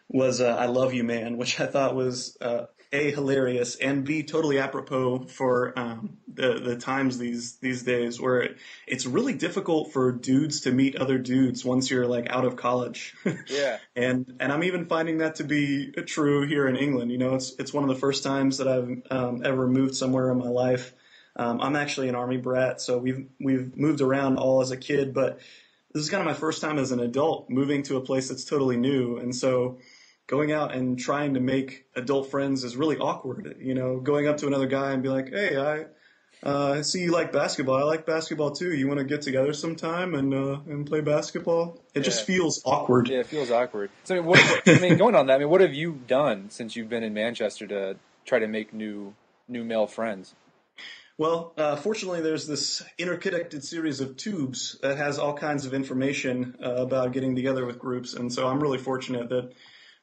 was 0.10 0.42
uh, 0.42 0.56
"I 0.56 0.66
Love 0.66 0.92
You, 0.92 1.04
Man," 1.04 1.38
which 1.38 1.60
I 1.60 1.68
thought 1.68 1.94
was 1.94 2.36
uh, 2.42 2.66
a 2.92 3.12
hilarious 3.12 3.76
and 3.76 4.04
b 4.04 4.24
totally 4.24 4.58
apropos 4.58 5.28
for 5.28 5.78
um, 5.78 6.18
the 6.28 6.60
the 6.60 6.76
times 6.76 7.20
these 7.20 7.58
these 7.58 7.84
days, 7.84 8.20
where 8.20 8.42
it, 8.42 8.58
it's 8.88 9.06
really 9.06 9.36
difficult 9.36 9.94
for 9.94 10.12
dudes 10.12 10.62
to 10.62 10.72
meet 10.72 10.96
other 10.96 11.20
dudes 11.20 11.64
once 11.64 11.92
you're 11.92 12.08
like 12.08 12.32
out 12.32 12.46
of 12.46 12.56
college. 12.56 13.14
Yeah. 13.48 13.78
and 13.96 14.38
and 14.40 14.52
I'm 14.52 14.64
even 14.64 14.88
finding 14.88 15.20
that 15.20 15.36
to 15.36 15.44
be 15.44 15.92
true 16.08 16.48
here 16.48 16.68
in 16.68 16.78
England. 16.78 17.12
You 17.12 17.20
know, 17.20 17.36
it's 17.36 17.54
it's 17.60 17.72
one 17.72 17.84
of 17.84 17.90
the 17.90 18.02
first 18.02 18.24
times 18.24 18.58
that 18.58 18.68
I've 18.68 19.04
um, 19.12 19.44
ever 19.46 19.68
moved 19.68 19.96
somewhere 19.96 20.32
in 20.32 20.40
my 20.40 20.50
life. 20.50 20.96
Um, 21.36 21.60
I'm 21.62 21.76
actually 21.76 22.10
an 22.10 22.16
army 22.16 22.38
brat, 22.38 22.80
so 22.82 22.98
we've 22.98 23.28
we've 23.40 23.76
moved 23.76 24.02
around 24.02 24.38
all 24.38 24.62
as 24.62 24.72
a 24.72 24.78
kid, 24.78 25.14
but 25.14 25.40
this 25.94 26.04
is 26.04 26.10
kind 26.10 26.22
of 26.22 26.28
my 26.28 26.34
first 26.34 26.62
time 26.62 26.78
as 26.78 26.92
an 26.92 27.00
adult 27.00 27.50
moving 27.50 27.84
to 27.84 27.98
a 27.98 28.02
place 28.02 28.30
that's 28.30 28.46
totally 28.46 28.78
new, 28.78 29.18
and 29.18 29.36
so 29.36 29.80
going 30.28 30.52
out 30.52 30.74
and 30.74 30.98
trying 30.98 31.34
to 31.36 31.40
make 31.40 31.86
adult 31.96 32.32
friends 32.32 32.64
is 32.64 32.76
really 32.76 32.98
awkward. 32.98 33.58
You 33.60 33.76
know, 33.76 34.00
going 34.00 34.28
up 34.28 34.38
to 34.38 34.48
another 34.48 34.68
guy 34.68 34.92
and 34.92 35.04
be 35.04 35.10
like, 35.10 35.30
"Hey, 35.30 35.58
I 35.58 35.86
Uh, 36.44 36.84
see 36.84 37.00
you 37.00 37.12
like 37.12 37.32
basketball. 37.32 37.78
I 37.78 37.84
like 37.84 38.06
basketball 38.06 38.52
too. 38.52 38.74
You 38.74 38.88
want 38.88 39.00
to 39.00 39.06
get 39.06 39.22
together 39.22 39.54
sometime 39.54 40.14
and 40.14 40.34
uh, 40.34 40.60
and 40.68 40.86
play 40.86 41.02
basketball? 41.02 41.80
It 41.96 42.02
just 42.02 42.26
feels 42.26 42.62
awkward. 42.66 43.08
Yeah, 43.08 43.20
it 43.20 43.26
feels 43.28 43.50
awkward. 43.50 43.90
So, 44.04 44.22
what, 44.22 44.40
I 44.68 44.80
mean, 44.80 44.98
going 45.04 45.16
on 45.16 45.28
that, 45.28 45.36
I 45.36 45.38
mean, 45.40 45.50
what 45.50 45.62
have 45.62 45.74
you 45.74 46.00
done 46.08 46.50
since 46.50 46.76
you've 46.76 46.90
been 46.90 47.04
in 47.04 47.14
Manchester 47.14 47.66
to 47.68 47.96
try 48.26 48.40
to 48.40 48.48
make 48.48 48.74
new 48.74 49.16
new 49.48 49.64
male 49.64 49.88
friends? 49.88 50.36
Well, 51.18 51.54
uh, 51.58 51.78
fortunately, 51.78 52.20
there's 52.20 52.46
this 52.46 52.84
interconnected 52.98 53.64
series 53.64 54.02
of 54.02 54.18
tubes 54.18 54.78
that 54.82 54.98
has 54.98 55.18
all 55.18 55.34
kinds 55.34 55.66
of 55.66 55.74
information 55.74 56.58
uh, 56.62 56.76
about 56.76 57.14
getting 57.14 57.36
together 57.36 57.66
with 57.66 57.80
groups, 57.80 58.16
and 58.16 58.32
so 58.32 58.48
I'm 58.48 58.60
really 58.60 58.78
fortunate 58.78 59.30
that 59.30 59.54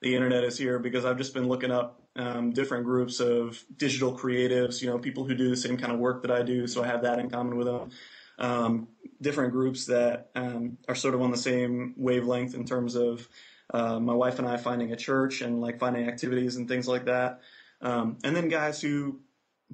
the 0.00 0.14
internet 0.14 0.42
is 0.42 0.56
here 0.56 0.78
because 0.78 1.04
I've 1.04 1.18
just 1.18 1.34
been 1.34 1.48
looking 1.48 1.70
up 1.70 2.00
um, 2.16 2.52
different 2.52 2.84
groups 2.84 3.20
of 3.20 3.62
digital 3.76 4.16
creatives, 4.16 4.80
you 4.80 4.88
know, 4.88 4.98
people 4.98 5.24
who 5.24 5.34
do 5.34 5.50
the 5.50 5.56
same 5.56 5.76
kind 5.76 5.92
of 5.92 5.98
work 5.98 6.22
that 6.22 6.30
I 6.30 6.42
do, 6.42 6.66
so 6.66 6.82
I 6.82 6.86
have 6.86 7.02
that 7.02 7.18
in 7.18 7.28
common 7.28 7.58
with 7.58 7.66
them. 7.66 7.90
Um, 8.38 8.88
different 9.20 9.52
groups 9.52 9.86
that 9.86 10.30
um, 10.34 10.78
are 10.88 10.94
sort 10.94 11.14
of 11.14 11.20
on 11.20 11.30
the 11.30 11.36
same 11.36 11.92
wavelength 11.98 12.54
in 12.54 12.64
terms 12.64 12.94
of 12.94 13.28
uh, 13.72 14.00
my 14.00 14.14
wife 14.14 14.38
and 14.38 14.48
I 14.48 14.56
finding 14.56 14.92
a 14.92 14.96
church 14.96 15.42
and 15.42 15.60
like 15.60 15.78
finding 15.78 16.08
activities 16.08 16.56
and 16.56 16.66
things 16.66 16.88
like 16.88 17.04
that. 17.04 17.42
Um, 17.82 18.16
and 18.24 18.34
then 18.34 18.48
guys 18.48 18.80
who 18.80 19.20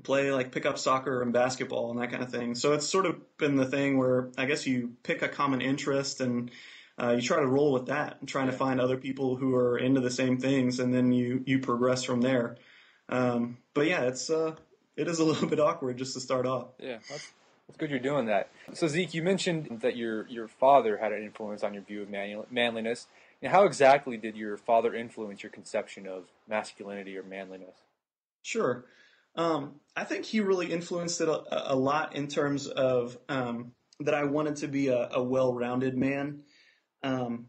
play 0.02 0.32
like 0.32 0.52
pickup 0.52 0.78
soccer 0.78 1.22
and 1.22 1.32
basketball 1.32 1.90
and 1.90 2.00
that 2.00 2.10
kind 2.10 2.22
of 2.22 2.30
thing. 2.30 2.54
So 2.54 2.72
it's 2.72 2.86
sort 2.86 3.06
of 3.06 3.16
been 3.38 3.56
the 3.56 3.66
thing 3.66 3.98
where 3.98 4.30
I 4.36 4.46
guess 4.46 4.66
you 4.66 4.92
pick 5.02 5.22
a 5.22 5.28
common 5.28 5.60
interest 5.60 6.20
and 6.20 6.50
uh, 7.00 7.12
you 7.12 7.22
try 7.22 7.40
to 7.40 7.46
roll 7.46 7.72
with 7.72 7.86
that 7.86 8.16
and 8.20 8.28
trying 8.28 8.46
to 8.46 8.52
find 8.52 8.80
other 8.80 8.96
people 8.96 9.36
who 9.36 9.54
are 9.54 9.78
into 9.78 10.00
the 10.00 10.10
same 10.10 10.38
things 10.38 10.80
and 10.80 10.92
then 10.92 11.12
you 11.12 11.42
you 11.46 11.58
progress 11.60 12.04
from 12.04 12.20
there. 12.20 12.56
Um, 13.08 13.58
but 13.74 13.86
yeah, 13.86 14.02
it's 14.02 14.30
uh, 14.30 14.54
it 14.96 15.08
is 15.08 15.18
a 15.18 15.24
little 15.30 15.48
bit 15.48 15.60
awkward 15.60 15.96
just 15.98 16.14
to 16.14 16.20
start 16.20 16.46
off. 16.46 16.68
Yeah, 16.78 16.98
that's, 17.08 17.32
that's 17.66 17.78
good 17.78 17.90
you're 17.90 17.98
doing 17.98 18.26
that. 18.26 18.50
So 18.74 18.88
Zeke, 18.88 19.14
you 19.14 19.22
mentioned 19.22 19.80
that 19.82 19.96
your 19.96 20.26
your 20.28 20.48
father 20.48 20.96
had 20.98 21.12
an 21.12 21.22
influence 21.22 21.62
on 21.62 21.74
your 21.74 21.82
view 21.82 22.02
of 22.02 22.10
manu- 22.10 22.46
manliness. 22.50 23.06
Now, 23.40 23.50
how 23.50 23.64
exactly 23.64 24.16
did 24.16 24.36
your 24.36 24.56
father 24.56 24.94
influence 24.94 25.44
your 25.44 25.50
conception 25.52 26.08
of 26.08 26.24
masculinity 26.48 27.16
or 27.16 27.22
manliness? 27.22 27.76
Sure. 28.42 28.84
Um, 29.38 29.76
I 29.97 30.04
think 30.04 30.25
he 30.25 30.40
really 30.40 30.71
influenced 30.71 31.21
it 31.21 31.28
a, 31.28 31.73
a 31.73 31.76
lot 31.76 32.14
in 32.14 32.26
terms 32.26 32.66
of 32.66 33.16
um, 33.28 33.73
that 34.00 34.12
I 34.14 34.25
wanted 34.25 34.57
to 34.57 34.68
be 34.68 34.88
a, 34.88 35.09
a 35.12 35.23
well-rounded 35.23 35.97
man, 35.97 36.42
um, 37.02 37.47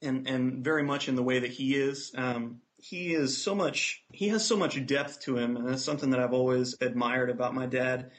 and 0.00 0.26
and 0.26 0.64
very 0.64 0.82
much 0.82 1.08
in 1.08 1.14
the 1.14 1.22
way 1.22 1.38
that 1.38 1.50
he 1.50 1.74
is. 1.76 2.12
Um, 2.16 2.62
he 2.78 3.14
is 3.14 3.40
so 3.40 3.54
much. 3.54 4.02
He 4.10 4.28
has 4.28 4.44
so 4.44 4.56
much 4.56 4.84
depth 4.86 5.20
to 5.20 5.36
him, 5.36 5.56
and 5.56 5.68
that's 5.68 5.84
something 5.84 6.10
that 6.10 6.20
I've 6.20 6.32
always 6.32 6.76
admired 6.80 7.30
about 7.30 7.54
my 7.54 7.66
dad. 7.66 8.10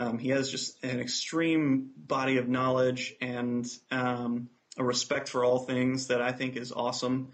Um, 0.00 0.18
he 0.18 0.30
has 0.30 0.50
just 0.50 0.82
an 0.82 1.00
extreme 1.00 1.90
body 1.96 2.38
of 2.38 2.48
knowledge 2.48 3.14
and 3.20 3.66
um, 3.90 4.48
a 4.78 4.84
respect 4.84 5.28
for 5.28 5.44
all 5.44 5.58
things 5.58 6.06
that 6.06 6.22
I 6.22 6.32
think 6.32 6.56
is 6.56 6.72
awesome. 6.72 7.32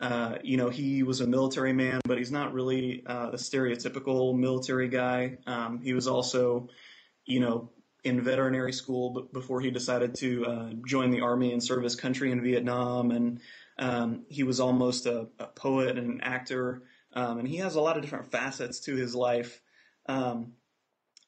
Uh, 0.00 0.38
you 0.42 0.56
know, 0.56 0.70
he 0.70 1.02
was 1.02 1.20
a 1.20 1.26
military 1.26 1.74
man, 1.74 2.00
but 2.04 2.16
he's 2.16 2.32
not 2.32 2.54
really 2.54 3.02
uh, 3.06 3.30
the 3.30 3.36
stereotypical 3.36 4.34
military 4.36 4.88
guy. 4.88 5.36
Um, 5.46 5.80
he 5.82 5.92
was 5.92 6.08
also, 6.08 6.68
you 7.26 7.40
know, 7.40 7.70
in 8.02 8.22
veterinary 8.22 8.72
school 8.72 9.10
b- 9.10 9.28
before 9.32 9.60
he 9.60 9.70
decided 9.70 10.14
to 10.14 10.46
uh, 10.46 10.70
join 10.86 11.10
the 11.10 11.20
army 11.20 11.52
and 11.52 11.62
serve 11.62 11.82
his 11.82 11.96
country 11.96 12.32
in 12.32 12.42
Vietnam. 12.42 13.10
And 13.10 13.40
um, 13.78 14.24
he 14.30 14.42
was 14.42 14.58
almost 14.58 15.04
a, 15.04 15.28
a 15.38 15.46
poet 15.46 15.98
and 15.98 16.10
an 16.10 16.20
actor. 16.22 16.82
Um, 17.12 17.38
and 17.38 17.46
he 17.46 17.56
has 17.56 17.74
a 17.74 17.80
lot 17.80 17.96
of 17.96 18.02
different 18.02 18.30
facets 18.30 18.80
to 18.80 18.96
his 18.96 19.14
life. 19.14 19.60
Um, 20.06 20.54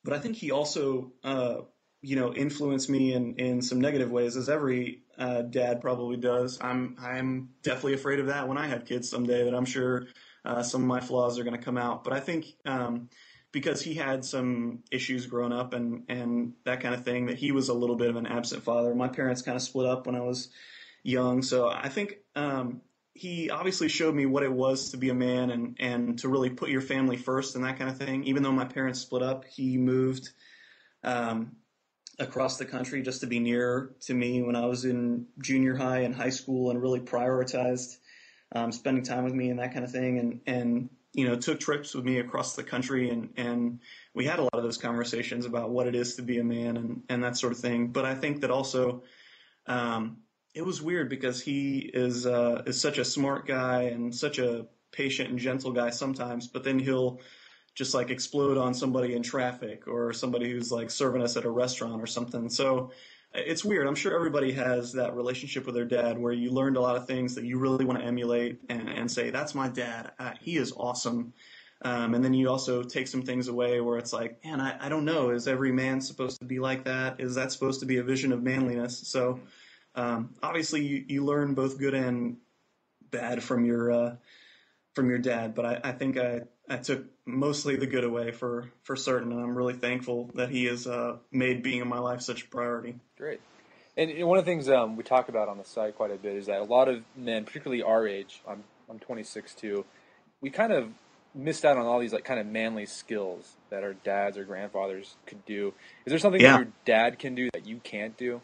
but 0.02 0.14
I 0.14 0.18
think 0.18 0.36
he 0.36 0.50
also, 0.50 1.12
uh, 1.22 1.56
you 2.02 2.16
know, 2.16 2.34
influenced 2.34 2.90
me 2.90 3.14
in, 3.14 3.36
in 3.36 3.62
some 3.62 3.80
negative 3.80 4.10
ways, 4.10 4.36
as 4.36 4.48
every 4.48 5.02
uh, 5.16 5.42
dad 5.42 5.80
probably 5.80 6.16
does. 6.16 6.58
I'm 6.60 6.96
I'm 7.00 7.50
definitely 7.62 7.94
afraid 7.94 8.18
of 8.18 8.26
that 8.26 8.48
when 8.48 8.58
I 8.58 8.66
have 8.66 8.84
kids 8.84 9.08
someday. 9.08 9.44
That 9.44 9.54
I'm 9.54 9.64
sure 9.64 10.06
uh, 10.44 10.64
some 10.64 10.82
of 10.82 10.88
my 10.88 11.00
flaws 11.00 11.38
are 11.38 11.44
going 11.44 11.56
to 11.56 11.62
come 11.62 11.78
out. 11.78 12.02
But 12.02 12.12
I 12.12 12.20
think 12.20 12.46
um, 12.66 13.08
because 13.52 13.80
he 13.80 13.94
had 13.94 14.24
some 14.24 14.80
issues 14.90 15.26
growing 15.26 15.52
up 15.52 15.74
and 15.74 16.02
and 16.08 16.54
that 16.64 16.80
kind 16.80 16.94
of 16.94 17.04
thing, 17.04 17.26
that 17.26 17.38
he 17.38 17.52
was 17.52 17.68
a 17.68 17.74
little 17.74 17.96
bit 17.96 18.10
of 18.10 18.16
an 18.16 18.26
absent 18.26 18.64
father. 18.64 18.94
My 18.94 19.08
parents 19.08 19.42
kind 19.42 19.56
of 19.56 19.62
split 19.62 19.86
up 19.86 20.06
when 20.06 20.16
I 20.16 20.20
was 20.20 20.50
young, 21.02 21.42
so 21.42 21.70
I 21.70 21.88
think. 21.88 22.18
Um, 22.34 22.82
he 23.14 23.50
obviously 23.50 23.90
showed 23.90 24.14
me 24.14 24.24
what 24.24 24.42
it 24.42 24.50
was 24.50 24.92
to 24.92 24.96
be 24.96 25.10
a 25.10 25.14
man 25.14 25.50
and, 25.50 25.76
and 25.78 26.18
to 26.18 26.30
really 26.30 26.48
put 26.48 26.70
your 26.70 26.80
family 26.80 27.18
first 27.18 27.54
and 27.54 27.62
that 27.62 27.78
kind 27.78 27.90
of 27.90 27.98
thing. 27.98 28.24
Even 28.24 28.42
though 28.42 28.52
my 28.52 28.64
parents 28.64 29.00
split 29.00 29.22
up, 29.22 29.44
he 29.44 29.76
moved 29.76 30.30
um, 31.04 31.56
across 32.18 32.58
the 32.58 32.64
country 32.64 33.02
just 33.02 33.20
to 33.20 33.26
be 33.26 33.38
near 33.38 33.90
to 34.00 34.14
me 34.14 34.42
when 34.42 34.56
I 34.56 34.66
was 34.66 34.84
in 34.84 35.26
junior 35.40 35.74
high 35.74 36.00
and 36.00 36.14
high 36.14 36.30
school 36.30 36.70
and 36.70 36.80
really 36.80 37.00
prioritized 37.00 37.96
um, 38.54 38.70
spending 38.70 39.02
time 39.02 39.24
with 39.24 39.32
me 39.32 39.50
and 39.50 39.58
that 39.58 39.72
kind 39.72 39.84
of 39.84 39.90
thing. 39.90 40.18
And, 40.18 40.40
and, 40.46 40.90
you 41.14 41.26
know, 41.26 41.36
took 41.36 41.60
trips 41.60 41.94
with 41.94 42.04
me 42.04 42.18
across 42.18 42.54
the 42.54 42.62
country 42.62 43.10
and, 43.10 43.30
and 43.36 43.80
we 44.14 44.24
had 44.24 44.38
a 44.38 44.42
lot 44.42 44.54
of 44.54 44.62
those 44.62 44.78
conversations 44.78 45.46
about 45.46 45.70
what 45.70 45.86
it 45.86 45.94
is 45.94 46.16
to 46.16 46.22
be 46.22 46.38
a 46.38 46.44
man 46.44 46.76
and, 46.76 47.02
and 47.08 47.24
that 47.24 47.36
sort 47.36 47.52
of 47.52 47.58
thing. 47.58 47.88
But 47.88 48.04
I 48.04 48.14
think 48.14 48.42
that 48.42 48.50
also, 48.50 49.02
um, 49.66 50.18
it 50.54 50.64
was 50.64 50.82
weird 50.82 51.08
because 51.08 51.40
he 51.40 51.78
is, 51.78 52.26
uh, 52.26 52.62
is 52.66 52.80
such 52.80 52.98
a 52.98 53.04
smart 53.04 53.46
guy 53.46 53.84
and 53.84 54.14
such 54.14 54.38
a 54.38 54.66
patient 54.90 55.30
and 55.30 55.38
gentle 55.38 55.72
guy 55.72 55.90
sometimes, 55.90 56.46
but 56.46 56.64
then 56.64 56.78
he'll, 56.78 57.20
just 57.74 57.94
like 57.94 58.10
explode 58.10 58.58
on 58.58 58.74
somebody 58.74 59.14
in 59.14 59.22
traffic 59.22 59.88
or 59.88 60.12
somebody 60.12 60.50
who's 60.50 60.70
like 60.70 60.90
serving 60.90 61.22
us 61.22 61.36
at 61.36 61.44
a 61.44 61.50
restaurant 61.50 62.02
or 62.02 62.06
something. 62.06 62.50
So 62.50 62.90
it's 63.34 63.64
weird. 63.64 63.86
I'm 63.86 63.94
sure 63.94 64.14
everybody 64.14 64.52
has 64.52 64.92
that 64.92 65.16
relationship 65.16 65.64
with 65.64 65.74
their 65.74 65.86
dad 65.86 66.18
where 66.18 66.32
you 66.32 66.50
learned 66.50 66.76
a 66.76 66.80
lot 66.80 66.96
of 66.96 67.06
things 67.06 67.34
that 67.36 67.44
you 67.44 67.58
really 67.58 67.84
want 67.84 67.98
to 67.98 68.04
emulate 68.04 68.60
and, 68.68 68.88
and 68.88 69.10
say, 69.10 69.30
that's 69.30 69.54
my 69.54 69.68
dad. 69.68 70.12
Uh, 70.18 70.32
he 70.40 70.56
is 70.56 70.72
awesome. 70.76 71.32
Um, 71.80 72.14
and 72.14 72.22
then 72.22 72.34
you 72.34 72.48
also 72.48 72.82
take 72.82 73.08
some 73.08 73.22
things 73.22 73.48
away 73.48 73.80
where 73.80 73.98
it's 73.98 74.12
like, 74.12 74.44
man, 74.44 74.60
I, 74.60 74.86
I 74.86 74.88
don't 74.88 75.04
know. 75.04 75.30
Is 75.30 75.48
every 75.48 75.72
man 75.72 76.00
supposed 76.00 76.38
to 76.40 76.44
be 76.44 76.58
like 76.58 76.84
that? 76.84 77.20
Is 77.20 77.34
that 77.36 77.52
supposed 77.52 77.80
to 77.80 77.86
be 77.86 77.96
a 77.96 78.02
vision 78.04 78.32
of 78.32 78.42
manliness? 78.42 78.98
So 79.08 79.40
um, 79.94 80.34
obviously 80.42 80.84
you, 80.84 81.04
you 81.08 81.24
learn 81.24 81.54
both 81.54 81.78
good 81.78 81.94
and 81.94 82.36
bad 83.10 83.42
from 83.42 83.64
your 83.64 83.90
uh, 83.90 84.16
from 84.94 85.08
your 85.08 85.18
dad, 85.18 85.54
but 85.54 85.64
I, 85.64 85.80
I 85.84 85.92
think 85.92 86.18
I, 86.18 86.42
I 86.68 86.76
took 86.76 87.04
mostly 87.26 87.76
the 87.76 87.86
good 87.86 88.04
away 88.04 88.30
for, 88.30 88.70
for 88.84 88.96
certain, 88.96 89.32
and 89.32 89.40
I'm 89.40 89.56
really 89.56 89.74
thankful 89.74 90.30
that 90.34 90.50
he 90.50 90.64
has 90.66 90.86
uh, 90.86 91.16
made 91.30 91.62
being 91.62 91.80
in 91.80 91.88
my 91.88 91.98
life 91.98 92.22
such 92.22 92.44
a 92.44 92.48
priority. 92.48 92.94
Great. 93.18 93.40
And 93.96 94.26
one 94.26 94.38
of 94.38 94.44
the 94.44 94.50
things 94.50 94.68
um, 94.68 94.96
we 94.96 95.02
talk 95.02 95.28
about 95.28 95.48
on 95.48 95.58
the 95.58 95.64
site 95.64 95.96
quite 95.96 96.10
a 96.10 96.16
bit 96.16 96.36
is 96.36 96.46
that 96.46 96.60
a 96.60 96.64
lot 96.64 96.88
of 96.88 97.02
men, 97.16 97.44
particularly 97.44 97.82
our 97.82 98.06
age, 98.06 98.40
I'm 98.48 98.64
I'm 98.88 98.98
26 98.98 99.54
too, 99.54 99.84
we 100.40 100.50
kind 100.50 100.72
of 100.72 100.88
missed 101.34 101.64
out 101.64 101.76
on 101.78 101.86
all 101.86 101.98
these 101.98 102.12
like 102.12 102.24
kind 102.24 102.38
of 102.38 102.46
manly 102.46 102.86
skills 102.86 103.56
that 103.70 103.82
our 103.82 103.94
dads 103.94 104.36
or 104.36 104.44
grandfathers 104.44 105.16
could 105.26 105.44
do. 105.46 105.72
Is 106.04 106.10
there 106.10 106.18
something 106.18 106.40
Yeah. 106.40 106.52
that 106.52 106.64
your 106.64 106.72
dad 106.84 107.18
can 107.18 107.34
do 107.34 107.48
that 107.54 107.66
you 107.66 107.78
can't 107.82 108.16
do? 108.16 108.40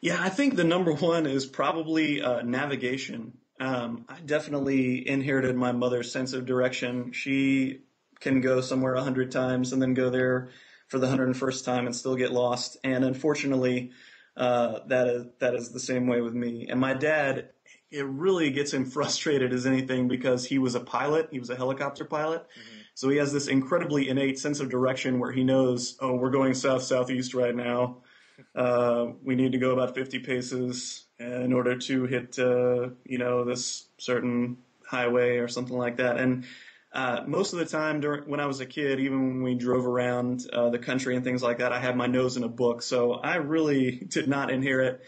Yeah, 0.00 0.18
I 0.20 0.28
think 0.28 0.54
the 0.56 0.64
number 0.64 0.92
one 0.92 1.26
is 1.26 1.46
probably 1.46 2.22
uh, 2.22 2.42
navigation. 2.42 3.38
Um, 3.58 4.04
I 4.08 4.20
definitely 4.20 5.06
inherited 5.08 5.56
my 5.56 5.72
mother's 5.72 6.12
sense 6.12 6.32
of 6.32 6.46
direction. 6.46 7.12
She 7.12 7.80
can 8.20 8.40
go 8.40 8.60
somewhere 8.60 8.94
a 8.94 9.02
hundred 9.02 9.30
times 9.30 9.72
and 9.72 9.80
then 9.80 9.94
go 9.94 10.10
there 10.10 10.50
for 10.88 10.98
the 10.98 11.08
hundred 11.08 11.26
and 11.26 11.36
first 11.36 11.64
time 11.64 11.86
and 11.86 11.96
still 11.96 12.16
get 12.16 12.32
lost. 12.32 12.76
And 12.84 13.04
unfortunately, 13.04 13.92
uh, 14.36 14.80
that 14.88 15.08
is 15.08 15.26
that 15.40 15.54
is 15.54 15.70
the 15.70 15.80
same 15.80 16.06
way 16.06 16.20
with 16.20 16.34
me. 16.34 16.66
And 16.68 16.78
my 16.78 16.94
dad, 16.94 17.50
it 17.90 18.04
really 18.04 18.50
gets 18.50 18.72
him 18.72 18.84
frustrated 18.90 19.52
as 19.52 19.66
anything 19.66 20.08
because 20.08 20.44
he 20.44 20.58
was 20.58 20.74
a 20.74 20.80
pilot. 20.80 21.28
He 21.30 21.38
was 21.38 21.50
a 21.50 21.56
helicopter 21.56 22.04
pilot. 22.04 22.46
So 22.94 23.10
he 23.10 23.18
has 23.18 23.32
this 23.32 23.46
incredibly 23.46 24.08
innate 24.08 24.38
sense 24.38 24.60
of 24.60 24.70
direction 24.70 25.18
where 25.18 25.30
he 25.30 25.44
knows, 25.44 25.98
oh, 26.00 26.14
we're 26.14 26.30
going 26.30 26.54
south 26.54 26.82
southeast 26.82 27.34
right 27.34 27.54
now. 27.54 28.02
Uh, 28.54 29.12
we 29.22 29.34
need 29.34 29.52
to 29.52 29.58
go 29.58 29.70
about 29.70 29.94
50 29.94 30.18
paces 30.18 31.05
in 31.18 31.52
order 31.52 31.76
to 31.76 32.04
hit, 32.04 32.38
uh, 32.38 32.90
you 33.04 33.18
know, 33.18 33.44
this 33.44 33.86
certain 33.98 34.58
highway 34.86 35.38
or 35.38 35.48
something 35.48 35.76
like 35.76 35.96
that. 35.96 36.18
And 36.18 36.44
uh, 36.92 37.24
most 37.26 37.52
of 37.52 37.58
the 37.58 37.66
time 37.66 38.00
during 38.00 38.28
when 38.28 38.40
I 38.40 38.46
was 38.46 38.60
a 38.60 38.66
kid, 38.66 39.00
even 39.00 39.26
when 39.26 39.42
we 39.42 39.54
drove 39.54 39.86
around 39.86 40.46
uh, 40.52 40.70
the 40.70 40.78
country 40.78 41.14
and 41.14 41.24
things 41.24 41.42
like 41.42 41.58
that, 41.58 41.72
I 41.72 41.80
had 41.80 41.96
my 41.96 42.06
nose 42.06 42.36
in 42.36 42.42
a 42.42 42.48
book. 42.48 42.82
So 42.82 43.12
I 43.12 43.36
really 43.36 43.96
did 44.08 44.28
not 44.28 44.50
inherit 44.50 45.02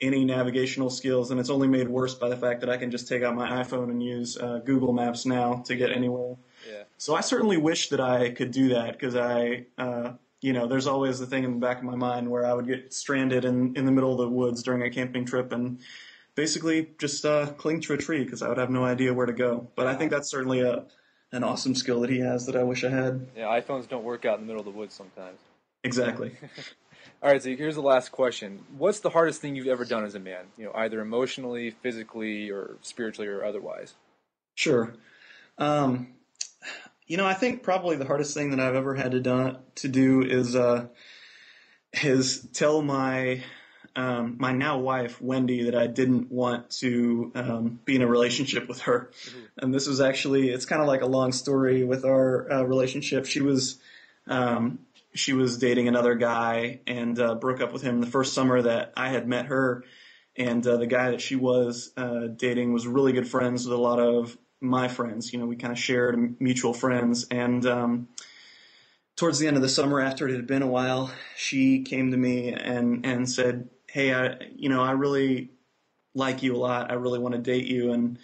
any 0.00 0.24
navigational 0.26 0.90
skills, 0.90 1.30
and 1.30 1.40
it's 1.40 1.48
only 1.48 1.68
made 1.68 1.88
worse 1.88 2.14
by 2.14 2.28
the 2.28 2.36
fact 2.36 2.60
that 2.60 2.68
I 2.68 2.76
can 2.76 2.90
just 2.90 3.08
take 3.08 3.22
out 3.22 3.34
my 3.34 3.62
iPhone 3.62 3.90
and 3.90 4.02
use 4.02 4.36
uh, 4.36 4.60
Google 4.64 4.92
Maps 4.92 5.24
now 5.24 5.62
to 5.66 5.74
get 5.74 5.90
anywhere. 5.90 6.36
Yeah. 6.70 6.82
So 6.98 7.14
I 7.14 7.22
certainly 7.22 7.56
wish 7.56 7.88
that 7.88 8.00
I 8.00 8.30
could 8.30 8.50
do 8.50 8.70
that 8.70 8.92
because 8.92 9.16
I, 9.16 9.66
uh, 9.78 10.12
you 10.40 10.52
know, 10.52 10.66
there's 10.66 10.86
always 10.86 11.18
the 11.18 11.26
thing 11.26 11.44
in 11.44 11.52
the 11.52 11.66
back 11.66 11.78
of 11.78 11.84
my 11.84 11.96
mind 11.96 12.30
where 12.30 12.44
I 12.44 12.52
would 12.52 12.66
get 12.66 12.92
stranded 12.92 13.44
in, 13.44 13.74
in 13.76 13.86
the 13.86 13.92
middle 13.92 14.12
of 14.12 14.18
the 14.18 14.28
woods 14.28 14.62
during 14.62 14.82
a 14.82 14.90
camping 14.90 15.24
trip 15.24 15.52
and 15.52 15.80
basically 16.34 16.90
just 16.98 17.24
uh, 17.24 17.46
cling 17.56 17.80
to 17.82 17.94
a 17.94 17.96
tree 17.96 18.22
because 18.24 18.42
I 18.42 18.48
would 18.48 18.58
have 18.58 18.70
no 18.70 18.84
idea 18.84 19.14
where 19.14 19.26
to 19.26 19.32
go. 19.32 19.68
But 19.74 19.86
I 19.86 19.94
think 19.94 20.10
that's 20.10 20.30
certainly 20.30 20.60
a, 20.60 20.84
an 21.32 21.42
awesome 21.42 21.74
skill 21.74 22.00
that 22.02 22.10
he 22.10 22.20
has 22.20 22.46
that 22.46 22.56
I 22.56 22.62
wish 22.62 22.84
I 22.84 22.90
had. 22.90 23.26
Yeah, 23.36 23.46
iPhones 23.46 23.88
don't 23.88 24.04
work 24.04 24.24
out 24.24 24.38
in 24.38 24.42
the 24.42 24.46
middle 24.46 24.60
of 24.60 24.72
the 24.72 24.78
woods 24.78 24.94
sometimes. 24.94 25.38
Exactly. 25.82 26.36
All 27.22 27.30
right, 27.30 27.42
so 27.42 27.48
here's 27.56 27.76
the 27.76 27.82
last 27.82 28.12
question. 28.12 28.60
What's 28.76 29.00
the 29.00 29.10
hardest 29.10 29.40
thing 29.40 29.56
you've 29.56 29.68
ever 29.68 29.84
done 29.84 30.04
as 30.04 30.14
a 30.14 30.20
man? 30.20 30.44
You 30.58 30.66
know, 30.66 30.72
either 30.74 31.00
emotionally, 31.00 31.70
physically, 31.70 32.50
or 32.50 32.76
spiritually, 32.82 33.28
or 33.28 33.44
otherwise? 33.44 33.94
Sure. 34.54 34.94
Um, 35.56 36.08
you 37.06 37.16
know, 37.16 37.26
I 37.26 37.34
think 37.34 37.62
probably 37.62 37.96
the 37.96 38.04
hardest 38.04 38.34
thing 38.34 38.50
that 38.50 38.60
I've 38.60 38.74
ever 38.74 38.94
had 38.94 39.12
to 39.12 39.20
done 39.20 39.58
to 39.76 39.88
do 39.88 40.22
is 40.22 40.56
uh, 40.56 40.86
is 42.02 42.46
tell 42.52 42.82
my 42.82 43.42
um, 43.94 44.36
my 44.38 44.52
now 44.52 44.78
wife 44.78 45.22
Wendy 45.22 45.64
that 45.64 45.74
I 45.74 45.86
didn't 45.86 46.30
want 46.30 46.70
to 46.80 47.32
um, 47.34 47.80
be 47.84 47.96
in 47.96 48.02
a 48.02 48.06
relationship 48.06 48.68
with 48.68 48.82
her, 48.82 49.10
and 49.56 49.72
this 49.72 49.86
was 49.86 50.00
actually 50.00 50.50
it's 50.50 50.66
kind 50.66 50.82
of 50.82 50.88
like 50.88 51.02
a 51.02 51.06
long 51.06 51.32
story 51.32 51.84
with 51.84 52.04
our 52.04 52.50
uh, 52.50 52.62
relationship. 52.62 53.26
She 53.26 53.40
was 53.40 53.78
um, 54.26 54.80
she 55.14 55.32
was 55.32 55.58
dating 55.58 55.88
another 55.88 56.16
guy 56.16 56.80
and 56.86 57.18
uh, 57.18 57.36
broke 57.36 57.60
up 57.60 57.72
with 57.72 57.82
him 57.82 58.00
the 58.00 58.06
first 58.06 58.34
summer 58.34 58.60
that 58.62 58.92
I 58.96 59.10
had 59.10 59.28
met 59.28 59.46
her, 59.46 59.84
and 60.36 60.66
uh, 60.66 60.76
the 60.76 60.86
guy 60.86 61.12
that 61.12 61.20
she 61.20 61.36
was 61.36 61.92
uh, 61.96 62.26
dating 62.26 62.72
was 62.72 62.86
really 62.86 63.12
good 63.12 63.28
friends 63.28 63.64
with 63.64 63.78
a 63.78 63.80
lot 63.80 64.00
of 64.00 64.36
my 64.60 64.88
friends. 64.88 65.32
You 65.32 65.38
know, 65.38 65.46
we 65.46 65.56
kind 65.56 65.72
of 65.72 65.78
shared 65.78 66.40
mutual 66.40 66.74
friends 66.74 67.26
and. 67.30 67.64
Um, 67.66 68.08
towards 69.16 69.38
the 69.38 69.46
end 69.46 69.56
of 69.56 69.62
the 69.62 69.68
summer, 69.68 69.98
after 69.98 70.28
it 70.28 70.34
had 70.34 70.46
been 70.46 70.60
a 70.60 70.66
while, 70.66 71.10
she 71.36 71.82
came 71.82 72.10
to 72.10 72.16
me 72.18 72.52
and 72.52 73.06
and 73.06 73.28
said, 73.28 73.70
hey, 73.88 74.12
I, 74.12 74.36
you 74.54 74.68
know, 74.68 74.82
I 74.82 74.90
really 74.90 75.52
like 76.14 76.42
you 76.42 76.54
a 76.54 76.58
lot. 76.58 76.90
I 76.90 76.94
really 76.94 77.18
want 77.18 77.34
to 77.34 77.40
date 77.40 77.64
you. 77.64 77.92
And 77.92 78.18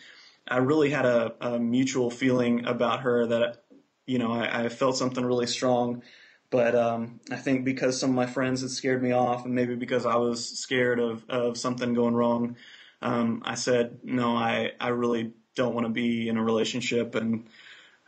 I 0.47 0.59
really 0.59 0.91
had 0.91 1.07
a, 1.07 1.35
a 1.41 1.59
mutual 1.59 2.11
feeling 2.11 2.67
about 2.67 3.01
her 3.01 3.27
that, 3.27 3.65
you 4.07 4.19
know, 4.19 4.33
I, 4.33 4.65
I 4.65 4.69
felt 4.69 4.99
something 4.99 5.25
really 5.25 5.47
strong. 5.47 6.03
But 6.51 6.75
um, 6.75 7.21
I 7.31 7.37
think 7.37 7.65
because 7.65 7.99
some 7.99 8.11
of 8.11 8.17
my 8.17 8.27
friends 8.27 8.61
had 8.61 8.71
scared 8.71 9.03
me 9.03 9.13
off, 9.13 9.47
and 9.47 9.55
maybe 9.55 9.75
because 9.75 10.05
I 10.05 10.17
was 10.17 10.47
scared 10.59 11.01
of, 11.01 11.25
of 11.31 11.57
something 11.57 11.95
going 11.95 12.15
wrong, 12.15 12.57
um, 13.01 13.43
I 13.47 13.55
said, 13.55 14.01
no, 14.03 14.37
I, 14.37 14.73
I 14.79 14.89
really 14.89 15.33
don't 15.55 15.75
want 15.75 15.87
to 15.87 15.93
be 15.93 16.29
in 16.29 16.37
a 16.37 16.43
relationship. 16.43 17.15
And 17.15 17.47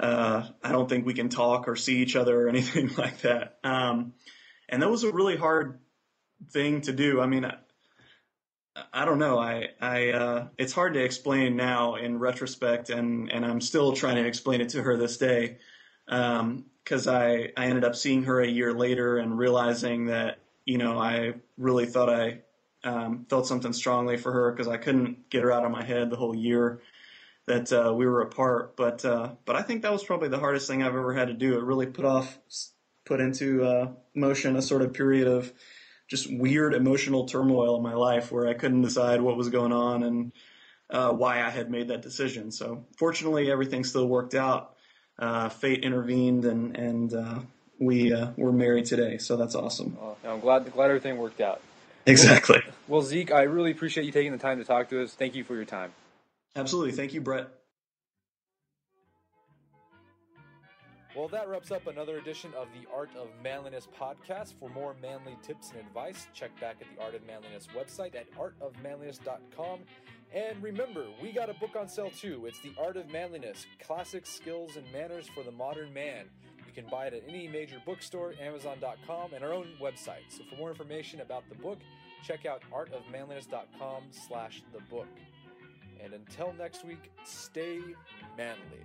uh, 0.00 0.48
I 0.62 0.72
don't 0.72 0.88
think 0.88 1.06
we 1.06 1.14
can 1.14 1.28
talk 1.28 1.68
or 1.68 1.76
see 1.76 1.98
each 1.98 2.16
other 2.16 2.46
or 2.46 2.48
anything 2.50 2.90
like 2.96 3.20
that. 3.20 3.58
Um, 3.64 4.14
and 4.68 4.82
that 4.82 4.90
was 4.90 5.04
a 5.04 5.12
really 5.12 5.36
hard 5.36 5.78
thing 6.50 6.82
to 6.82 6.92
do. 6.92 7.20
I 7.20 7.26
mean, 7.26 7.44
I, 7.44 7.56
I 8.92 9.04
don't 9.04 9.18
know. 9.18 9.38
I, 9.38 9.68
I, 9.80 10.10
uh, 10.10 10.48
it's 10.58 10.72
hard 10.72 10.94
to 10.94 11.04
explain 11.04 11.56
now 11.56 11.94
in 11.94 12.18
retrospect, 12.18 12.90
and, 12.90 13.30
and 13.30 13.44
I'm 13.44 13.60
still 13.60 13.92
trying 13.92 14.16
to 14.16 14.26
explain 14.26 14.60
it 14.60 14.70
to 14.70 14.82
her 14.82 14.96
this 14.96 15.16
day. 15.16 15.58
Um, 16.08 16.66
cause 16.84 17.06
I, 17.06 17.52
I 17.56 17.66
ended 17.66 17.84
up 17.84 17.96
seeing 17.96 18.24
her 18.24 18.40
a 18.40 18.46
year 18.46 18.74
later 18.74 19.16
and 19.16 19.38
realizing 19.38 20.06
that, 20.06 20.38
you 20.64 20.76
know, 20.76 20.98
I 20.98 21.34
really 21.56 21.86
thought 21.86 22.10
I, 22.10 22.40
um, 22.82 23.26
felt 23.30 23.46
something 23.46 23.72
strongly 23.72 24.18
for 24.18 24.30
her 24.30 24.52
because 24.52 24.68
I 24.68 24.76
couldn't 24.76 25.30
get 25.30 25.42
her 25.42 25.52
out 25.52 25.64
of 25.64 25.70
my 25.70 25.82
head 25.82 26.10
the 26.10 26.16
whole 26.16 26.34
year 26.34 26.82
that, 27.46 27.72
uh, 27.72 27.92
we 27.94 28.06
were 28.06 28.22
apart. 28.22 28.76
But, 28.76 29.04
uh, 29.04 29.32
but 29.44 29.56
I 29.56 29.62
think 29.62 29.82
that 29.82 29.92
was 29.92 30.04
probably 30.04 30.28
the 30.28 30.38
hardest 30.38 30.68
thing 30.68 30.82
I've 30.82 30.94
ever 30.94 31.14
had 31.14 31.28
to 31.28 31.34
do. 31.34 31.58
It 31.58 31.62
really 31.64 31.86
put 31.86 32.04
off, 32.04 32.38
put 33.04 33.20
into, 33.20 33.64
uh, 33.64 33.92
motion 34.14 34.56
a 34.56 34.62
sort 34.62 34.82
of 34.82 34.92
period 34.92 35.28
of, 35.28 35.52
just 36.08 36.30
weird 36.30 36.74
emotional 36.74 37.26
turmoil 37.26 37.76
in 37.76 37.82
my 37.82 37.94
life 37.94 38.30
where 38.30 38.46
I 38.46 38.54
couldn't 38.54 38.82
decide 38.82 39.20
what 39.20 39.36
was 39.36 39.48
going 39.48 39.72
on 39.72 40.02
and 40.02 40.32
uh, 40.90 41.12
why 41.12 41.42
I 41.42 41.50
had 41.50 41.70
made 41.70 41.88
that 41.88 42.02
decision. 42.02 42.50
So 42.50 42.84
fortunately, 42.96 43.50
everything 43.50 43.84
still 43.84 44.06
worked 44.06 44.34
out. 44.34 44.76
Uh, 45.18 45.48
fate 45.48 45.84
intervened, 45.84 46.44
and 46.44 46.76
and 46.76 47.14
uh, 47.14 47.38
we 47.78 48.12
uh, 48.12 48.32
we're 48.36 48.50
married 48.50 48.84
today. 48.84 49.16
So 49.18 49.36
that's 49.36 49.54
awesome. 49.54 49.96
Oh, 50.00 50.16
I'm 50.24 50.40
glad 50.40 50.70
glad 50.72 50.86
everything 50.86 51.18
worked 51.18 51.40
out. 51.40 51.60
Exactly. 52.04 52.60
Well, 52.88 53.00
Zeke, 53.00 53.32
I 53.32 53.42
really 53.42 53.70
appreciate 53.70 54.04
you 54.04 54.12
taking 54.12 54.32
the 54.32 54.38
time 54.38 54.58
to 54.58 54.64
talk 54.64 54.90
to 54.90 55.02
us. 55.02 55.14
Thank 55.14 55.36
you 55.36 55.44
for 55.44 55.54
your 55.54 55.64
time. 55.64 55.92
Absolutely. 56.56 56.92
Thank 56.92 57.14
you, 57.14 57.20
Brett. 57.20 57.48
Well, 61.16 61.28
that 61.28 61.48
wraps 61.48 61.70
up 61.70 61.86
another 61.86 62.18
edition 62.18 62.50
of 62.56 62.66
the 62.72 62.88
Art 62.92 63.10
of 63.16 63.28
Manliness 63.40 63.86
podcast. 63.98 64.54
For 64.58 64.68
more 64.68 64.96
manly 65.00 65.36
tips 65.42 65.70
and 65.70 65.78
advice, 65.78 66.26
check 66.34 66.50
back 66.60 66.76
at 66.80 66.88
the 66.92 67.00
Art 67.00 67.14
of 67.14 67.24
Manliness 67.24 67.68
website 67.72 68.16
at 68.16 68.26
artofmanliness.com. 68.32 69.80
And 70.34 70.60
remember, 70.60 71.06
we 71.22 71.30
got 71.30 71.48
a 71.48 71.54
book 71.54 71.76
on 71.78 71.88
sale 71.88 72.10
too. 72.10 72.46
It's 72.46 72.58
The 72.58 72.74
Art 72.82 72.96
of 72.96 73.08
Manliness 73.10 73.64
Classic 73.80 74.26
Skills 74.26 74.76
and 74.76 74.90
Manners 74.92 75.28
for 75.28 75.44
the 75.44 75.52
Modern 75.52 75.94
Man. 75.94 76.26
You 76.66 76.72
can 76.72 76.90
buy 76.90 77.06
it 77.06 77.14
at 77.14 77.22
any 77.28 77.46
major 77.46 77.80
bookstore, 77.86 78.34
Amazon.com, 78.40 79.34
and 79.34 79.44
our 79.44 79.52
own 79.52 79.68
website. 79.80 80.26
So 80.30 80.42
for 80.50 80.56
more 80.56 80.70
information 80.70 81.20
about 81.20 81.44
the 81.48 81.54
book, 81.54 81.78
check 82.24 82.44
out 82.44 82.62
artofmanliness.com 82.72 84.02
slash 84.10 84.64
the 84.72 84.80
book. 84.90 85.06
And 86.04 86.12
until 86.12 86.52
next 86.58 86.84
week, 86.84 87.10
stay 87.24 87.80
manly. 88.36 88.84